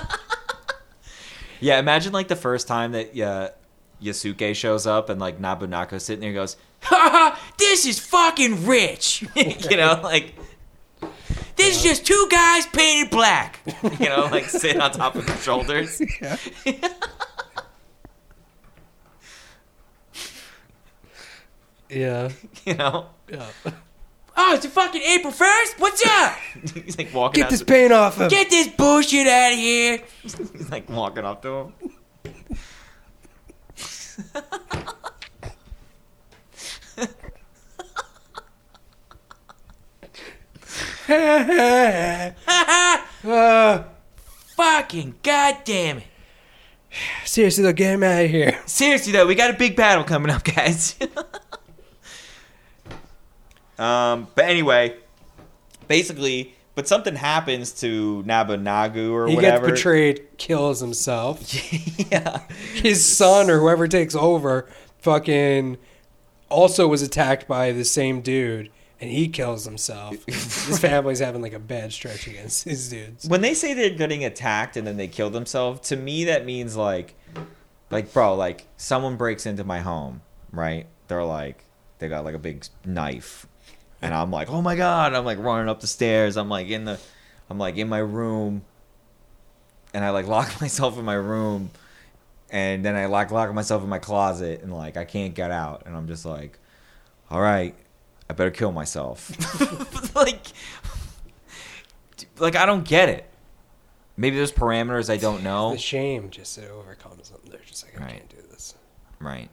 [1.59, 1.79] yeah.
[1.79, 3.49] imagine like the first time that uh,
[4.01, 7.53] Yasuke shows up and like Nabunako sitting there goes, "Ha ha!
[7.57, 10.35] This is fucking rich," you know, like
[11.55, 13.59] this is just two guys painted black,
[13.99, 16.01] you know, like sit on top of their shoulders.
[16.21, 16.37] yeah.
[22.65, 23.45] You know, Yeah.
[24.37, 25.79] oh, it's a fucking April first.
[25.79, 26.33] What's up?
[26.73, 27.39] He's like walking.
[27.41, 28.29] Get out this the- paint off him.
[28.29, 30.01] Get this bullshit out of here.
[30.21, 31.73] He's like walking up to him.
[43.23, 43.83] Uh,
[44.55, 46.03] Fucking goddamn it.
[47.25, 48.59] seriously, though, get him out of here.
[48.65, 50.95] Seriously though, we got a big battle coming up, guys.
[53.79, 54.97] Um, but anyway,
[55.87, 59.65] basically, but something happens to Nabanagu or He whatever.
[59.65, 61.41] He gets betrayed, kills himself.
[62.11, 62.41] yeah.
[62.73, 65.77] His son or whoever takes over, fucking,
[66.49, 68.69] also was attacked by the same dude,
[69.01, 70.15] and he kills himself.
[70.25, 73.27] his family's having like a bad stretch against these dudes.
[73.27, 76.75] When they say they're getting attacked and then they kill themselves, to me that means
[76.75, 77.15] like,
[77.89, 80.87] like bro, like someone breaks into my home, right?
[81.07, 81.63] They're like,
[81.99, 83.45] they got like a big knife,
[84.01, 85.13] and I'm like, oh my god!
[85.13, 86.37] I'm like running up the stairs.
[86.37, 86.99] I'm like in the,
[87.49, 88.63] I'm like in my room,
[89.93, 91.71] and I like lock myself in my room,
[92.49, 95.83] and then I like lock myself in my closet, and like I can't get out,
[95.85, 96.57] and I'm just like,
[97.29, 97.75] all right,
[98.29, 99.31] I better kill myself.
[100.15, 100.47] like,
[102.37, 103.25] like I don't get it.
[104.17, 105.71] Maybe there's parameters I don't know.
[105.71, 107.39] The shame just it overcomes them.
[107.49, 108.11] They're just like, I Right.
[108.11, 108.75] can't do this.
[109.19, 109.49] Right.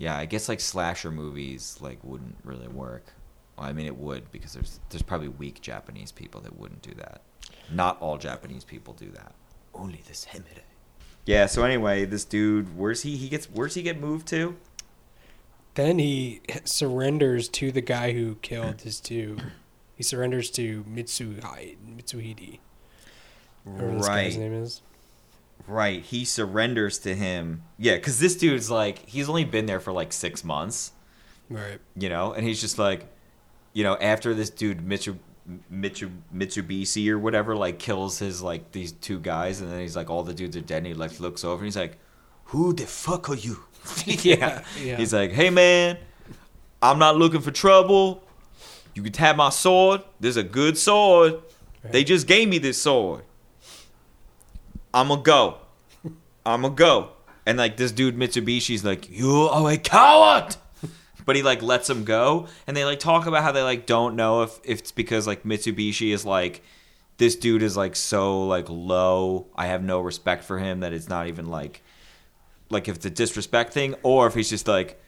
[0.00, 3.04] Yeah, I guess like slasher movies like wouldn't really work.
[3.56, 6.94] Well, I mean it would because there's there's probably weak Japanese people that wouldn't do
[6.94, 7.20] that.
[7.70, 9.34] Not all Japanese people do that.
[9.74, 10.62] Only the samurai.
[11.26, 14.56] Yeah, so anyway, this dude, where's he he gets where's he get moved to?
[15.74, 19.36] Then he surrenders to the guy who killed his two.
[19.94, 22.58] He surrenders to Mitsuhide, Mitsuhide.
[23.64, 24.42] Whatever this guy's Right.
[24.50, 24.80] name is.
[25.66, 27.62] Right, he surrenders to him.
[27.78, 30.92] Yeah, cuz this dude's like he's only been there for like 6 months.
[31.48, 31.80] Right.
[31.96, 33.12] you know, and he's just like,
[33.72, 35.16] you know, after this dude Mitsu,
[35.68, 40.08] Mitsu, Mitsubishi or whatever like kills his like these two guys, and then he's like,
[40.10, 41.98] all the dudes are dead, and he like looks over and he's like,
[42.44, 43.64] who the fuck are you?
[44.06, 44.62] yeah.
[44.80, 44.96] Yeah.
[44.96, 45.98] he's like, hey man,
[46.82, 48.22] I'm not looking for trouble.
[48.94, 50.02] You can have my sword.
[50.18, 51.40] There's a good sword.
[51.82, 53.22] They just gave me this sword.
[54.92, 55.58] I'ma go.
[56.44, 57.10] I'ma go.
[57.46, 60.56] And like this dude Mitsubishi's like, you are a coward.
[61.26, 64.16] But he like lets him go, and they like talk about how they like don't
[64.16, 66.62] know if, if it's because like Mitsubishi is like
[67.18, 69.46] this dude is like so like low.
[69.54, 71.82] I have no respect for him that it's not even like
[72.70, 75.00] like if it's a disrespect thing, or if he's just like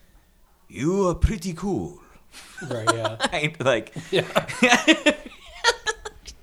[0.69, 1.99] you are pretty cool.
[2.69, 2.87] Right.
[2.93, 3.49] Yeah.
[3.59, 4.27] Like yeah.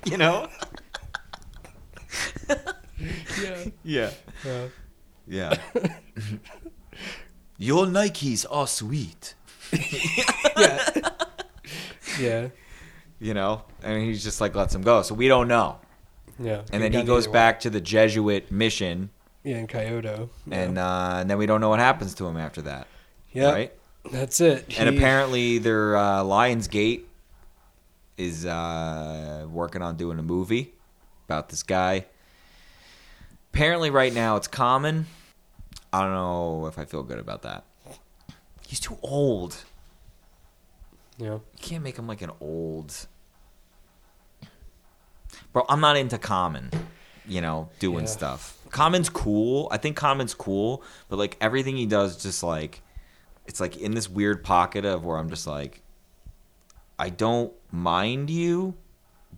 [0.04, 0.48] you know?
[3.42, 3.64] Yeah.
[3.84, 4.10] Yeah.
[4.44, 4.66] Yeah.
[5.26, 5.56] Yeah.
[7.58, 9.34] Your Nikes are sweet.
[10.56, 11.08] Yeah.
[12.20, 12.48] yeah.
[13.18, 13.62] You know?
[13.82, 15.02] And he's just like lets him go.
[15.02, 15.78] So we don't know.
[16.38, 16.62] Yeah.
[16.72, 19.10] And then he goes back to the Jesuit mission.
[19.42, 20.28] Yeah, in Kyoto.
[20.50, 22.86] and uh, and then we don't know what happens to him after that.
[23.32, 23.52] yeah.
[23.52, 23.72] Right?
[24.10, 24.66] That's it.
[24.78, 27.02] And He- apparently their uh, Lionsgate
[28.18, 30.72] is uh, working on doing a movie
[31.26, 32.04] about this guy.
[33.52, 35.06] Apparently right now it's Common.
[35.92, 37.64] I don't know if I feel good about that.
[38.66, 39.64] He's too old.
[41.18, 41.32] Yeah.
[41.34, 43.06] You can't make him like an old.
[45.52, 46.70] Bro, I'm not into Common,
[47.26, 48.10] you know, doing Yeah.
[48.10, 48.56] stuff.
[48.70, 49.68] Common's cool.
[49.72, 52.82] I think Common's cool, but like everything he does, just like
[53.46, 55.82] it's like in this weird pocket of where I'm just like,
[57.00, 58.74] I don't mind you,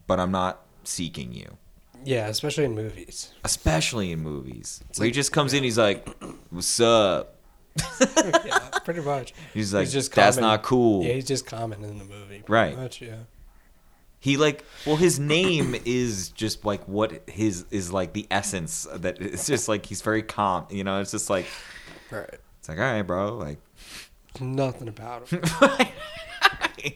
[0.07, 1.57] but I'm not seeking you.
[2.05, 3.33] Yeah, especially in movies.
[3.45, 6.09] Especially in movies, where he just comes in, he's like,
[6.51, 7.37] "What's up?"
[8.45, 9.33] yeah, pretty much.
[9.55, 12.41] He's like, just "That's common- not cool." Yeah, he's just common in the movie.
[12.41, 12.77] pretty Right.
[12.77, 13.17] Much, yeah.
[14.21, 19.21] He like well his name is just like what his is like the essence that
[19.23, 21.47] it's just like he's very calm, you know, it's just like
[22.11, 22.29] Right.
[22.59, 23.59] it's like all right, bro, like
[24.39, 25.43] Nothing about him.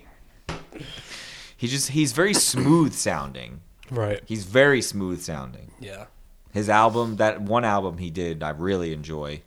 [1.56, 3.60] he just he's very smooth sounding.
[3.90, 4.20] Right.
[4.26, 5.70] He's very smooth sounding.
[5.80, 6.06] Yeah.
[6.52, 9.42] His album, that one album he did, I really enjoy.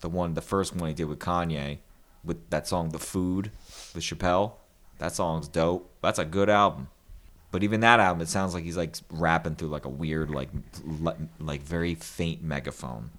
[0.00, 1.78] The one, the first one he did with Kanye,
[2.24, 3.50] with that song "The Food"
[3.94, 4.52] with Chappelle.
[4.98, 5.90] That song's dope.
[6.02, 6.88] That's a good album.
[7.50, 10.50] But even that album, it sounds like he's like rapping through like a weird, like,
[11.38, 13.10] like very faint megaphone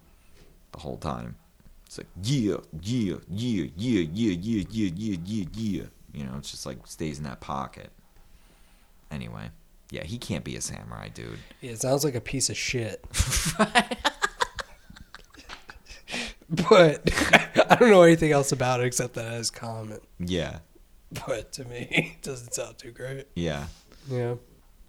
[0.72, 1.36] the whole time.
[1.86, 5.82] It's like yeah, yeah, yeah, yeah, yeah, yeah, yeah, yeah, yeah, yeah.
[6.14, 7.90] You know, it's just like stays in that pocket.
[9.10, 9.50] Anyway,
[9.92, 11.38] yeah, he can't be a samurai, dude.
[11.60, 13.04] Yeah, it sounds like a piece of shit.
[16.48, 17.00] but
[17.70, 20.00] I don't know anything else about it except that it has Common.
[20.18, 20.58] Yeah,
[21.26, 21.86] But to me,
[22.18, 23.26] it doesn't sound too great.
[23.34, 23.66] yeah.
[24.08, 24.34] Yeah.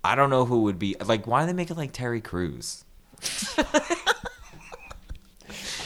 [0.06, 1.28] I don't know who would be like.
[1.28, 2.84] Why do they make it like Terry Crews?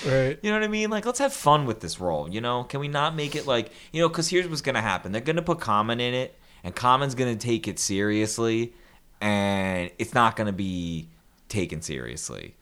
[0.06, 0.40] Right.
[0.42, 0.90] You know what I mean?
[0.90, 2.30] Like, let's have fun with this role.
[2.30, 4.08] You know, can we not make it like you know?
[4.08, 7.68] Because here's what's gonna happen: they're gonna put Common in it, and Common's gonna take
[7.68, 8.74] it seriously,
[9.22, 11.10] and it's not gonna be
[11.50, 12.56] taken seriously.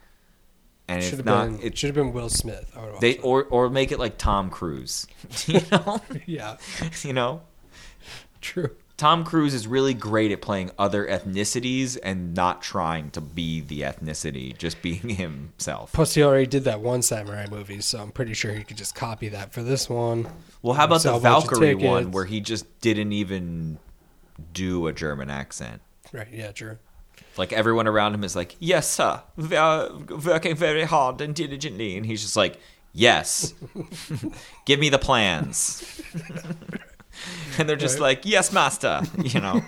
[0.87, 1.45] And Should it's have not.
[1.47, 1.61] been.
[1.61, 2.71] It should have been Will Smith.
[3.01, 5.07] They or or make it like Tom Cruise.
[5.47, 6.57] you know, yeah.
[7.01, 7.41] you know.
[8.41, 8.69] True.
[8.97, 13.81] Tom Cruise is really great at playing other ethnicities and not trying to be the
[13.81, 15.91] ethnicity, just being himself.
[15.91, 18.95] Plus, he already did that one samurai movie, so I'm pretty sure he could just
[18.95, 20.27] copy that for this one.
[20.61, 23.79] Well, how about the a bunch of Valkyrie one where he just didn't even
[24.53, 25.81] do a German accent?
[26.11, 26.27] Right?
[26.31, 26.77] Yeah, true.
[27.37, 29.21] Like everyone around him is like, "Yes, sir.
[29.35, 29.89] We are
[30.25, 32.59] working very hard and diligently," and he's just like,
[32.93, 33.53] "Yes,
[34.65, 36.01] give me the plans."
[37.57, 38.17] and they're just Right.
[38.17, 39.63] like, "Yes, master." You know,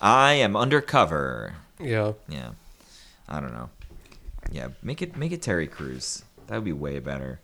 [0.00, 1.54] I am undercover.
[1.80, 2.12] Yeah.
[2.28, 2.50] Yeah,
[3.28, 3.70] I don't know.
[4.50, 6.24] Yeah, make it make it Terry Crews.
[6.46, 7.40] That would be way better.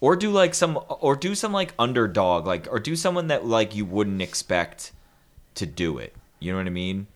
[0.00, 3.74] Or do like some, or do some like underdog, like, or do someone that like
[3.74, 4.92] you wouldn't expect
[5.54, 6.14] to do it.
[6.40, 7.06] You know what I mean?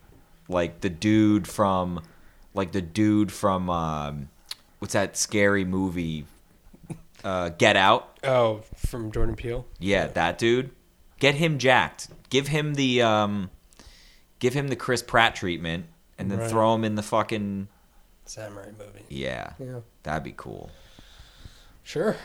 [0.48, 2.02] Like the dude from,
[2.54, 4.28] like the dude from, um,
[4.78, 6.24] what's that scary movie?
[7.22, 8.18] Uh, Get Out.
[8.24, 9.66] Oh, from Jordan Peele.
[9.78, 10.70] Yeah, that dude.
[11.18, 12.08] Get him jacked.
[12.30, 13.50] Give him the um,
[14.38, 15.84] give him the Chris Pratt treatment,
[16.18, 16.48] and then Right.
[16.50, 17.68] throw him in the fucking
[18.24, 19.04] Samurai movie.
[19.10, 19.52] yeah.
[19.58, 19.80] Yeah.
[20.02, 20.70] That'd be cool.
[21.82, 22.16] Sure.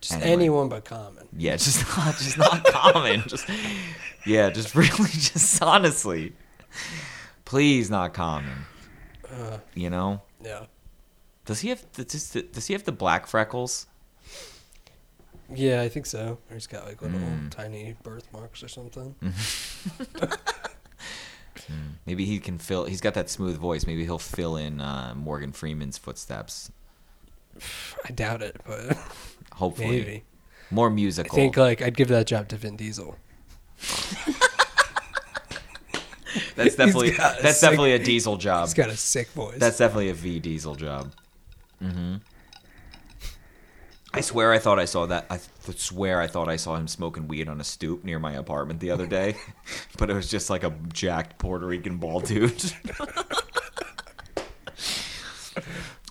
[0.00, 0.30] Just Anyway.
[0.32, 1.28] anyone but Common.
[1.36, 3.22] Yeah, just not just not Common.
[3.26, 3.46] Just
[4.26, 6.32] yeah, just really just honestly.
[7.44, 8.64] Please not Common.
[9.30, 10.22] Uh, You know?
[10.42, 10.66] yeah.
[11.44, 13.86] Does he have does, does he have the black freckles?
[15.52, 16.38] Yeah, I think so.
[16.48, 17.50] Or he's got like little Mm.
[17.50, 19.14] tiny birthmarks or something.
[22.06, 23.86] Maybe he can fill he's got that smooth voice.
[23.86, 26.70] Maybe he'll fill in uh, Morgan Freeman's footsteps.
[28.04, 28.96] I doubt it, but
[29.60, 29.88] Hopefully.
[29.90, 30.24] maybe.
[30.70, 31.36] More I musical.
[31.36, 33.16] think like I'd give that job to Vin Diesel.
[36.56, 38.66] that's definitely got a that's sick- definitely a diesel job.
[38.66, 39.58] He's got a sick voice.
[39.58, 41.12] That's definitely a V Diesel job.
[41.82, 42.16] Mm-hmm.
[44.12, 45.26] I swear I thought I saw that.
[45.30, 48.32] I th- swear I thought I saw him smoking weed on a stoop near my
[48.32, 49.36] apartment the other day,
[49.98, 52.60] but it was just like a jacked Puerto Rican bald dude.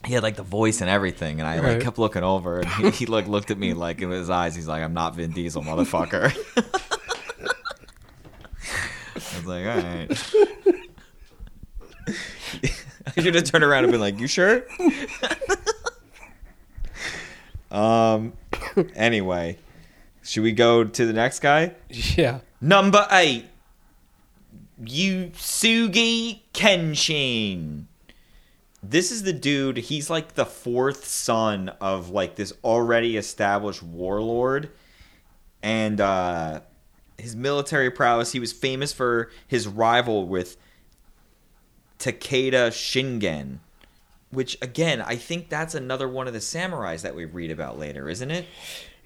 [0.10, 1.82] he had like the voice and everything, and I like Right.
[1.82, 4.56] kept looking over, and he, he like looked at me like in his eyes.
[4.56, 6.36] He's like, "I'm not Vin Diesel, motherfucker."
[9.16, 10.12] I was like, "All right."
[13.18, 14.64] I should have turned around and been like, "You sure?"
[17.72, 18.34] um.
[18.96, 19.58] Anyway,
[20.24, 21.74] should we go to the next guy?
[21.90, 22.40] yeah.
[22.62, 23.46] Number eight,
[24.82, 27.86] Uesugi Kenshin.
[28.82, 29.78] This is the dude.
[29.78, 34.72] He's like the fourth son of like this already established warlord,
[35.62, 36.62] and uh,
[37.18, 38.32] his military prowess.
[38.32, 40.56] He was famous for his rival with
[42.00, 43.60] Takeda Shingen,
[44.32, 48.08] which again, I think that's another one of the samurais that we read about later,
[48.08, 48.46] isn't it?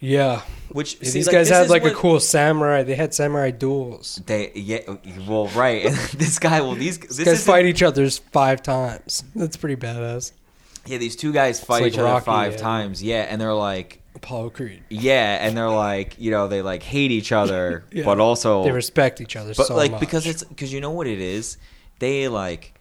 [0.03, 0.41] Yeah.
[0.69, 2.83] Which Yeah, these like, guys had like a cool samurai.
[2.83, 4.21] They had samurai duels.
[4.25, 4.79] They yeah,
[5.27, 5.83] well right.
[6.17, 9.23] this guy, well these this These guys fight each other's five times.
[9.33, 10.33] That's pretty badass.
[10.85, 10.97] yeah.
[10.97, 12.57] These two guys fight like each other Rocky, five yeah.
[12.57, 13.01] times.
[13.01, 14.83] Yeah, and they're like Apollo Creed.
[14.89, 18.03] yeah, and they're like you know they like hate each other, Yeah.
[18.03, 19.99] but also They respect each other but so like much.
[20.01, 21.57] because it's because you know what it is.
[21.99, 22.73] They like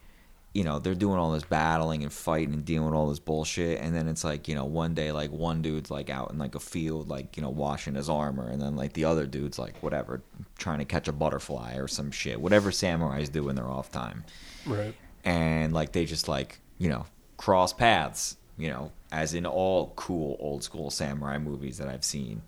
[0.55, 3.81] you know they're doing all this battling and fighting and dealing with all this bullshit,
[3.81, 6.55] and then it's like you know one day like one dude's like out in like
[6.55, 9.83] a field like you know washing his armor, and then like the other dude's like
[9.83, 10.23] whatever
[10.59, 14.25] trying to catch a butterfly or some shit, whatever samurais do in their off time.
[14.67, 14.95] right.
[15.25, 20.37] and like they just like you know cross paths you know as in all cool
[20.39, 22.43] old school samurai movies that i've seen.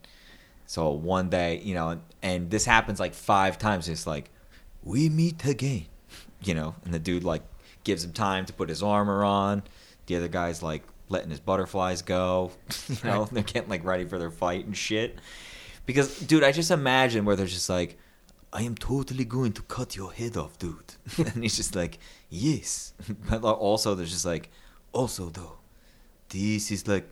[0.66, 3.88] So one day you know and this happens like five times.
[3.88, 4.30] It's like
[4.82, 5.86] we meet again
[6.42, 6.74] you know?
[6.84, 7.42] And the dude like
[7.84, 9.62] gives him time to put his armor on
[10.06, 12.50] the other guy's like letting his butterflies go
[12.88, 13.30] you know Right.
[13.30, 15.18] they're getting like ready for their fight and shit
[15.86, 17.98] because dude i just imagine where they're just like
[18.56, 20.94] I am totally going to cut your head off, dude.
[21.18, 21.98] and he's just like,
[22.30, 22.92] yes.
[23.28, 24.48] But also, there's just like,
[24.92, 25.56] also though,
[26.28, 27.04] this is like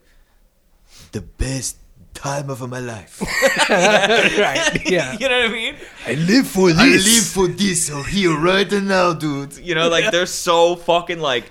[1.10, 1.78] the best
[2.14, 3.20] time of my life.
[3.70, 4.90] right.
[4.90, 5.12] Yeah.
[5.20, 5.74] you know what I mean?
[6.06, 6.78] I live for this.
[6.78, 9.56] I live for this so here right now, dude.
[9.58, 11.44] You know, like they're so fucking like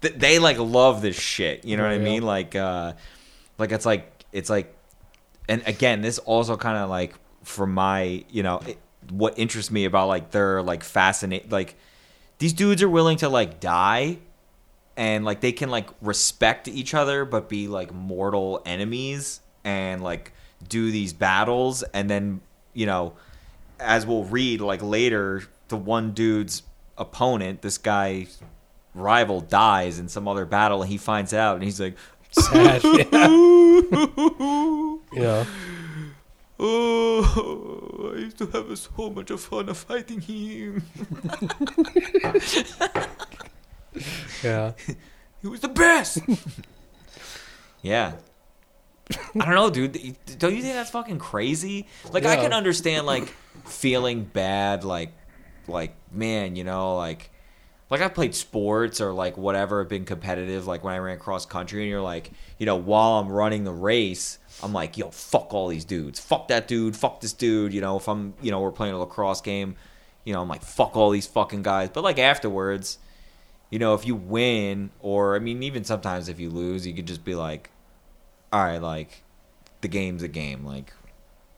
[0.00, 1.64] th- they like love this shit.
[1.64, 2.22] You know what I mean?
[2.22, 2.94] Like, uh,
[3.58, 4.74] like it's like it's like,
[5.48, 7.14] and again, this also kind of like
[7.46, 8.76] for my you know it,
[9.10, 11.76] what interests me about like they're like fascinate like
[12.38, 14.18] these dudes are willing to like die
[14.96, 20.32] and like they can like respect each other but be like mortal enemies and like
[20.68, 22.40] do these battles and then
[22.72, 23.12] you know
[23.78, 26.62] as we'll read like later the one dude's
[26.96, 28.26] opponent this guy
[28.94, 31.94] rival dies in some other battle and he finds out and he's like
[32.32, 32.82] Sad.
[32.84, 33.28] Yeah.
[35.12, 35.44] yeah.
[36.58, 40.82] Oh, I used to have so much of fun of fighting him.
[44.42, 44.72] Yeah.
[45.42, 46.18] He was the best.
[47.82, 48.14] yeah.
[49.40, 50.16] I don't know, dude.
[50.38, 51.86] Don't you think that's fucking crazy?
[52.10, 53.28] Like, I can understand like
[53.64, 55.12] feeling bad, like,
[55.68, 57.30] like man, you know, like,
[57.88, 60.66] like I played sports or like whatever, been competitive.
[60.66, 63.72] Like when I ran cross country, and you're like, you know, while I'm running the
[63.72, 67.72] race, I'm like, yo, fuck all these dudes, fuck that dude, fuck this dude.
[67.72, 69.76] You know, if I'm, you know, we're playing a lacrosse game,
[70.24, 71.90] you know, I'm like, fuck all these fucking guys.
[71.90, 72.98] But like afterwards,
[73.70, 77.06] you know, if you win, or I mean, even sometimes if you lose, you could
[77.06, 77.70] just be like,
[78.52, 79.22] all right, like,
[79.80, 80.92] the game's a game, like,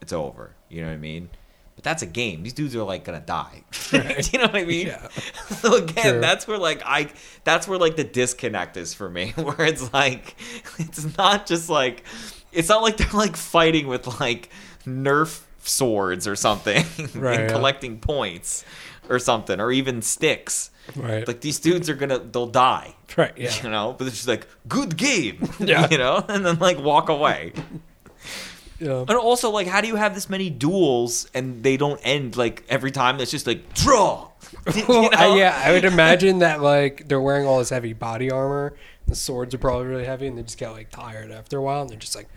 [0.01, 0.55] it's over.
[0.69, 1.29] You know what I mean?
[1.75, 2.43] But that's a game.
[2.43, 3.63] These dudes are like gonna die.
[3.89, 4.87] Do you know what I mean?
[4.87, 5.07] Yeah.
[5.59, 6.21] So again, True.
[6.21, 7.09] that's where like I,
[7.43, 10.35] that's where like the disconnect is for me, where it's like,
[10.77, 12.03] it's not just like,
[12.51, 14.49] it's not like they're like fighting with like
[14.85, 16.85] Nerf swords or something
[17.15, 17.47] Right, and yeah.
[17.49, 18.63] collecting points
[19.09, 20.69] or something, or even sticks.
[20.95, 21.27] Right.
[21.27, 22.95] Like these dudes are gonna, they'll die.
[23.17, 23.33] right.
[23.37, 23.53] Yeah.
[23.63, 25.49] You know, but it's just like good game.
[25.59, 25.87] Yeah.
[25.89, 27.53] You know, and then like walk away.
[28.79, 29.01] Yeah.
[29.01, 32.63] And also, like, how do you have this many duels and they don't end like
[32.69, 33.19] every time?
[33.19, 34.27] It's just like draw.
[34.75, 38.31] You Well, I, yeah, I would imagine that like they're wearing all this heavy body
[38.31, 38.75] armor.
[39.07, 41.81] The swords are probably really heavy, and they just get like tired after a while,
[41.81, 42.27] and they're just like,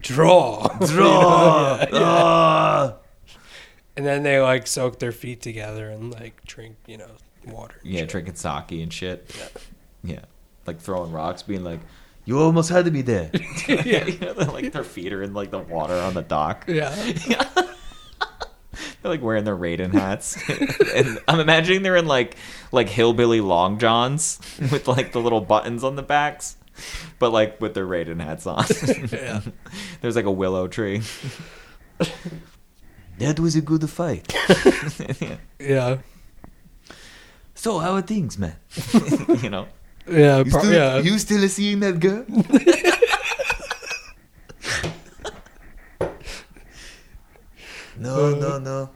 [0.00, 1.76] draw, Draw.
[1.80, 2.00] Yeah, yeah.
[2.02, 2.96] Ah.
[3.96, 7.10] And then they like soak their feet together and like drink, you know,
[7.46, 7.76] water.
[7.82, 8.08] Yeah, shit.
[8.10, 9.34] drinking sake and shit.
[9.38, 10.12] Yeah.
[10.14, 10.20] yeah.
[10.66, 11.80] Like throwing rocks, being like,
[12.24, 13.30] you almost had to be there.
[13.68, 14.04] Yeah.
[14.06, 16.64] you know, like their feet are in like the water on the dock.
[16.68, 16.94] Yeah.
[17.26, 17.48] Yeah.
[19.02, 20.36] They're like wearing their Raiden hats,
[20.94, 22.36] and I'm imagining they're in like
[22.70, 26.56] like hillbilly long johns with like the little buttons on the backs,
[27.18, 28.64] but like with their Raiden hats on.
[29.12, 29.40] Yeah.
[30.00, 31.02] There's like a willow tree.
[33.18, 34.32] that was a good fight.
[35.20, 35.36] Yeah.
[35.58, 35.98] Yeah.
[37.54, 38.56] So how are things, man?
[39.42, 39.66] you know.
[40.08, 40.44] Yeah.
[40.48, 40.98] Pro- yeah.
[40.98, 42.24] you still seeing that girl?
[46.00, 46.08] Uh.
[47.98, 48.90] no, no, no.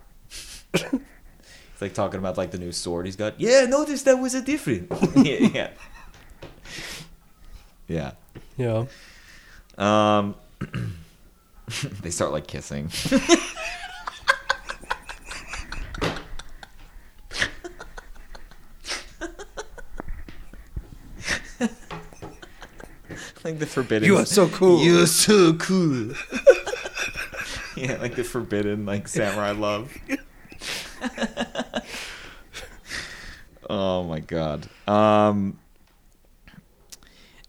[0.72, 3.40] It's like talking about like the new sword he's got.
[3.40, 4.90] Yeah, notice that was a different.
[5.16, 5.70] yeah, yeah.
[7.88, 8.12] Yeah.
[8.56, 8.86] Yeah.
[9.76, 10.36] Um,
[12.02, 12.90] they start like kissing.
[23.44, 24.06] like the forbidden.
[24.06, 24.82] You are so cool.
[24.82, 26.14] You're so cool.
[27.76, 29.94] yeah, like the forbidden like samurai love.
[33.70, 34.66] oh my god.
[34.88, 35.58] Um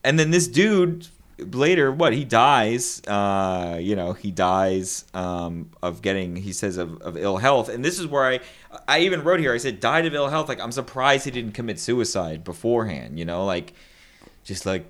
[0.06, 6.02] and then this dude later what he dies uh you know he dies um of
[6.02, 7.68] getting he says of, of ill health.
[7.68, 8.40] And this is where i
[8.88, 10.48] i even wrote here i said died of ill health.
[10.48, 13.74] Like i'm surprised he didn't commit suicide beforehand you know like
[14.46, 14.86] just like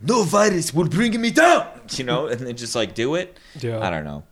[0.00, 3.36] no virus will bring me down you know and then just like do it.
[3.58, 3.80] Yeah.
[3.80, 4.22] i don't know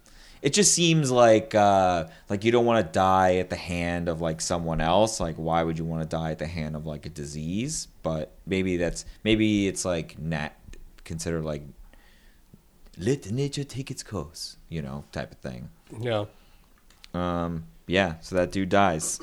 [0.43, 4.21] it just seems like uh like you don't want to die at the hand of
[4.21, 5.21] like someone else.
[5.21, 7.89] Like why would you want to die at the hand of like a disease?
[8.03, 10.53] But maybe that's maybe it's like nat
[11.05, 11.63] considered like
[12.99, 15.71] let nature take its course you know type of thing.
[16.01, 16.25] Yeah.
[17.15, 19.21] um yeah so that dude dies.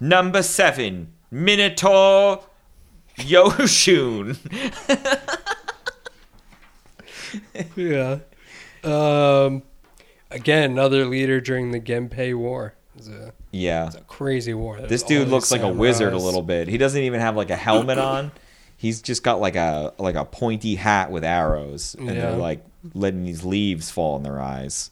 [0.00, 2.44] Number seven minotaur
[3.16, 4.36] yoshun.
[7.76, 8.18] Yeah.
[8.84, 9.62] Um,
[10.32, 12.74] again, another leader during the Genpei War.
[13.08, 14.78] A, yeah it's a crazy war.
[14.78, 16.68] There This dude looks like a wizard a little bit.
[16.68, 18.32] He doesn't even have like a helmet on.
[18.76, 22.14] He's just got like a like a pointy hat with arrows, and Yeah.
[22.14, 22.64] they're like
[22.94, 24.90] letting these leaves fall in their eyes.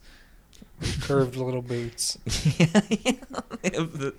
[1.02, 2.16] curved little boots.
[2.24, 4.14] they have the,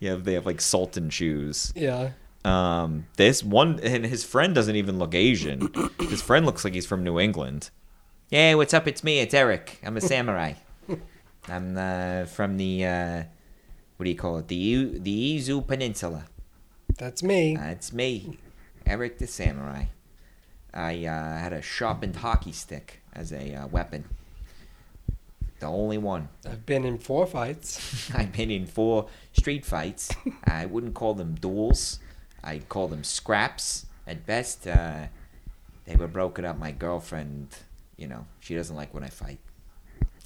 [0.00, 1.72] yeah, they have like sultan shoes.
[1.76, 2.10] Yeah.
[2.44, 5.70] Um, this one and his friend doesn't even look Asian.
[6.00, 7.70] His friend looks like he's from New England.
[8.30, 8.86] Hey, what's up?
[8.86, 9.20] It's me.
[9.20, 9.78] It's Eric.
[9.82, 10.52] I'm a samurai.
[11.48, 13.22] I'm uh, from the uh,
[13.96, 14.48] what do you call it?
[14.48, 16.26] The U- the Izu Peninsula.
[16.98, 17.56] That's me.
[17.56, 18.38] Uh, it's me,
[18.84, 19.84] Eric the Samurai.
[20.74, 24.04] I uh, had a sharpened hockey stick as a uh, weapon.
[25.60, 26.28] The only one.
[26.46, 28.10] I've been in four fights.
[28.14, 30.10] I've been in four street fights.
[30.44, 31.98] I wouldn't call them duels.
[32.44, 33.86] I'd call them scraps.
[34.06, 35.06] At best, uh,
[35.86, 36.58] they were broken up.
[36.58, 37.56] My girlfriend,
[37.98, 39.38] you know, she doesn't like when I fight.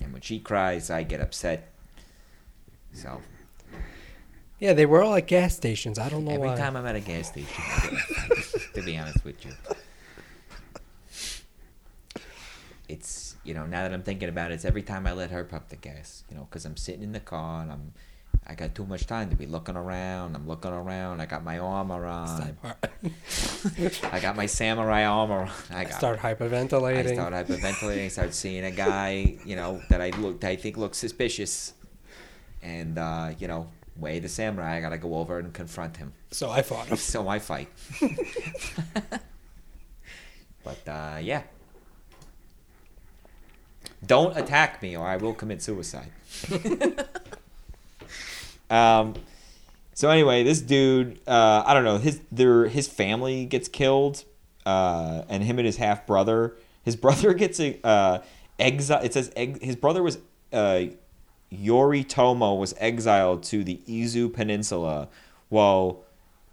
[0.00, 1.72] And when she cries, I get upset.
[2.92, 3.20] So
[4.60, 5.98] Yeah, they were all at gas stations.
[5.98, 6.56] I don't know every why.
[6.56, 9.44] time I'm at a gas station, I get in a fight, to be honest with
[9.44, 9.52] you.
[12.88, 15.42] It's you know, now that I'm thinking about it, it's every time I let her
[15.44, 17.92] pump the gas, you know, because I'm sitting in the car and I'm,
[18.44, 20.34] I got too much time to be looking around.
[20.34, 21.20] I'm looking around.
[21.20, 22.56] I got my armor on.
[24.12, 25.50] I got my samurai armor on.
[25.70, 25.92] I got.
[25.94, 27.06] Start hyperventilating.
[27.06, 28.10] I start hyperventilating.
[28.10, 31.72] Start seeing a guy, you know, that I look, that I think looks suspicious,
[32.62, 34.76] and uh, you know, way the samurai.
[34.76, 36.12] I gotta go over and confront him.
[36.32, 36.96] So I fought him.
[37.12, 37.68] So I fight.
[40.64, 41.42] but uh, yeah.
[44.04, 46.10] Don't attack me or I will commit suicide.
[48.72, 49.14] Um,
[49.94, 54.24] so anyway, this dude, uh, I don't know, his their his family gets killed,
[54.64, 56.56] uh, and him and his half brother.
[56.82, 58.22] His brother gets a uh,
[58.58, 59.02] exile.
[59.02, 60.18] It says ex- his brother was
[60.52, 60.84] uh,
[61.52, 65.08] Yoritomo was exiled to the Izu Peninsula,
[65.50, 66.04] while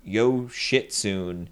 [0.05, 1.47] Yoshitsune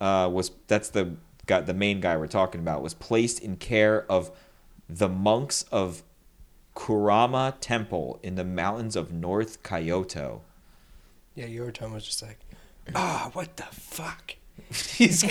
[0.00, 1.16] uh, was that's the
[1.46, 4.30] guy, the main guy we're talking about was placed in care of
[4.88, 6.02] the monks of
[6.74, 10.42] Kurama Temple in the mountains of North Kyoto.
[11.34, 12.38] Yeah, Yoritomo was just like,
[12.94, 14.34] ah, what the fuck?
[14.70, 15.24] He's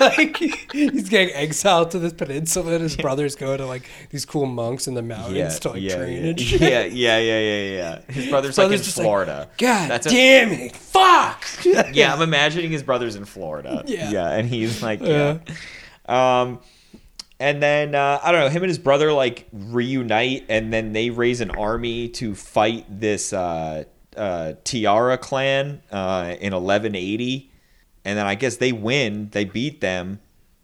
[0.00, 0.36] like
[0.72, 4.88] he's getting exiled to this peninsula, and his brothers go to like these cool monks
[4.88, 6.30] in the mountains to like yeah, train yeah.
[6.30, 6.60] and shit.
[6.60, 8.00] yeah, yeah, yeah, yeah, yeah.
[8.12, 9.48] His brother's His like in brother's just like, Florida.
[9.58, 10.74] God That's a- damn it!
[10.74, 11.44] Fuck!
[11.92, 13.84] yeah, I'm imagining his brother's in Florida.
[13.86, 14.10] Yeah.
[14.10, 15.38] yeah, and he's like, yeah.
[16.06, 16.58] Um,
[17.42, 21.10] and then uh, I don't know, him and his brother like reunite, and then they
[21.10, 23.82] raise an army to fight this uh,
[24.16, 27.50] uh, Taira clan uh, in 1180,
[28.04, 30.20] and then I guess they win, they beat them,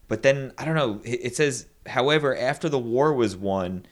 [0.06, 1.00] but then I don't know.
[1.02, 3.84] It, says, however, after the war was won,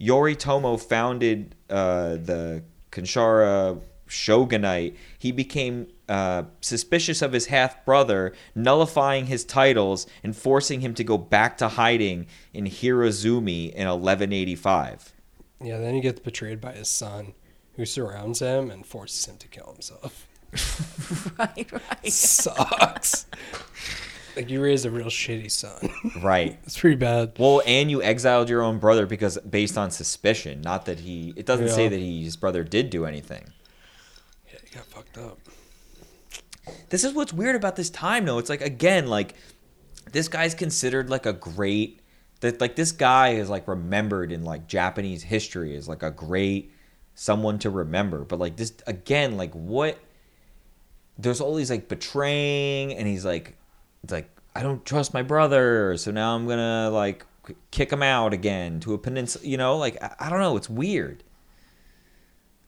[0.00, 2.62] Yoritomo founded uh, the
[2.92, 3.80] Kanshara
[4.12, 4.96] shogunate.
[5.18, 11.04] He became uh, suspicious of his half brother, nullifying his titles and forcing him to
[11.04, 15.12] go back to hiding in Hiraizumi in 1185.
[15.62, 17.34] Yeah, then he gets betrayed by his son,
[17.76, 20.28] who surrounds him and forces him to kill himself.
[21.38, 22.12] right, right.
[22.12, 23.26] Sucks.
[24.36, 25.88] like you raised a real shitty son.
[26.22, 26.58] Right.
[26.64, 27.32] It's pretty bad.
[27.38, 31.32] Well, and you exiled your own brother because based on suspicion, not that he.
[31.36, 33.44] It doesn't say that he, his brother did do anything.
[34.74, 35.38] Got fucked up.
[36.88, 38.38] this is what's weird about this time though.
[38.38, 39.34] It's like again like
[40.10, 42.00] this guy's considered like a great
[42.40, 46.72] that like this guy is like remembered in like japanese history as like a great
[47.14, 48.24] someone to remember.
[48.24, 49.98] But like this again like what
[51.18, 53.56] there's all these like betraying and he's like
[54.02, 57.26] it's like i don't trust my brother so now i'm gonna like
[57.70, 60.56] kick him out again to a peninsula you know like i, I don't know.
[60.56, 61.22] It's weird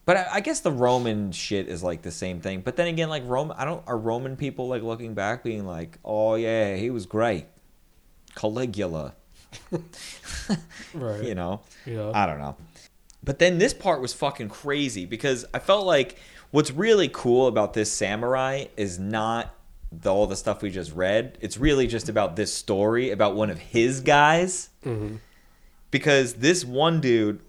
[0.07, 2.61] but I, I guess the Roman shit is like the same thing.
[2.61, 5.99] But then again, like Rome, I don't are Roman people like looking back, being like,
[6.05, 7.47] "Oh yeah, he was great."
[8.35, 9.15] Caligula,
[10.95, 11.23] Right.
[11.25, 11.61] you know.
[11.87, 12.11] Yeah.
[12.15, 12.57] I don't know.
[13.23, 16.19] But then this part was fucking crazy because I felt like
[16.51, 19.55] what's really cool about this samurai is not
[19.93, 21.39] the, all the stuff we just read.
[21.41, 24.71] It's really just about this story about one of his guys.
[24.85, 25.21] Mhm.
[25.91, 27.41] Because this one dude,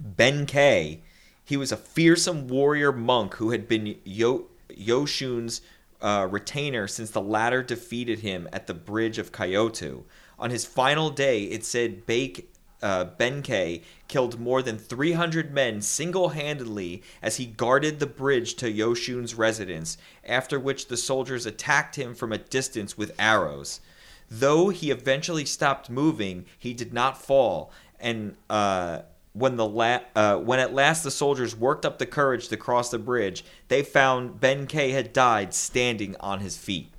[0.00, 1.00] Benkei,
[1.44, 5.60] he was a fearsome warrior monk who had been Yo- Yoshun's
[6.00, 10.04] uh, retainer since the latter defeated him at the bridge of Kyoto.
[10.38, 16.30] On his final day, it said Bake, uh, Benkei killed more than 300 men single
[16.30, 22.14] handedly as he guarded the bridge to Yoshun's residence, after which the soldiers attacked him
[22.14, 23.80] from a distance with arrows.
[24.28, 27.70] Though he eventually stopped moving, he did not fall,
[28.00, 29.02] and uh,
[29.34, 32.90] when the la- uh, when at last the soldiers worked up the courage to cross
[32.90, 36.92] the bridge, they found Benkei had died standing on his feet.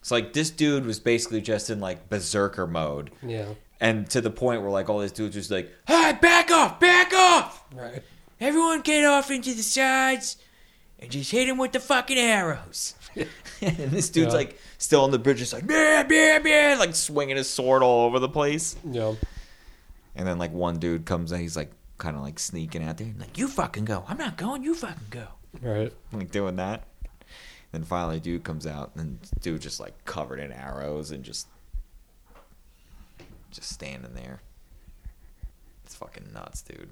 [0.00, 3.46] It's like this dude was basically just in like berserker mode, Yeah.
[3.80, 7.14] and to the point where like all these dudes just like, "Hey, back off, back
[7.14, 7.64] off!
[7.74, 8.02] Right.
[8.40, 10.36] Everyone get off into the sides,
[10.98, 14.38] and just hit him with the fucking arrows." and this dude's Yeah.
[14.38, 18.04] like still on the bridge, just like, "Man, man, man!" like swinging his sword all
[18.04, 18.76] over the place.
[18.90, 19.14] Yeah.
[20.16, 23.06] And then like one dude comes in, he's like kind of like sneaking out there,
[23.06, 24.04] and like, "You fucking go!
[24.06, 24.62] I'm not going.
[24.62, 25.26] You fucking go!"
[25.60, 25.92] Right.
[26.12, 26.84] Like doing that.
[27.72, 31.48] Then finally, dude comes out, and dude just like covered in arrows and just
[33.50, 34.40] just standing there.
[35.84, 36.90] It's fucking nuts, dude.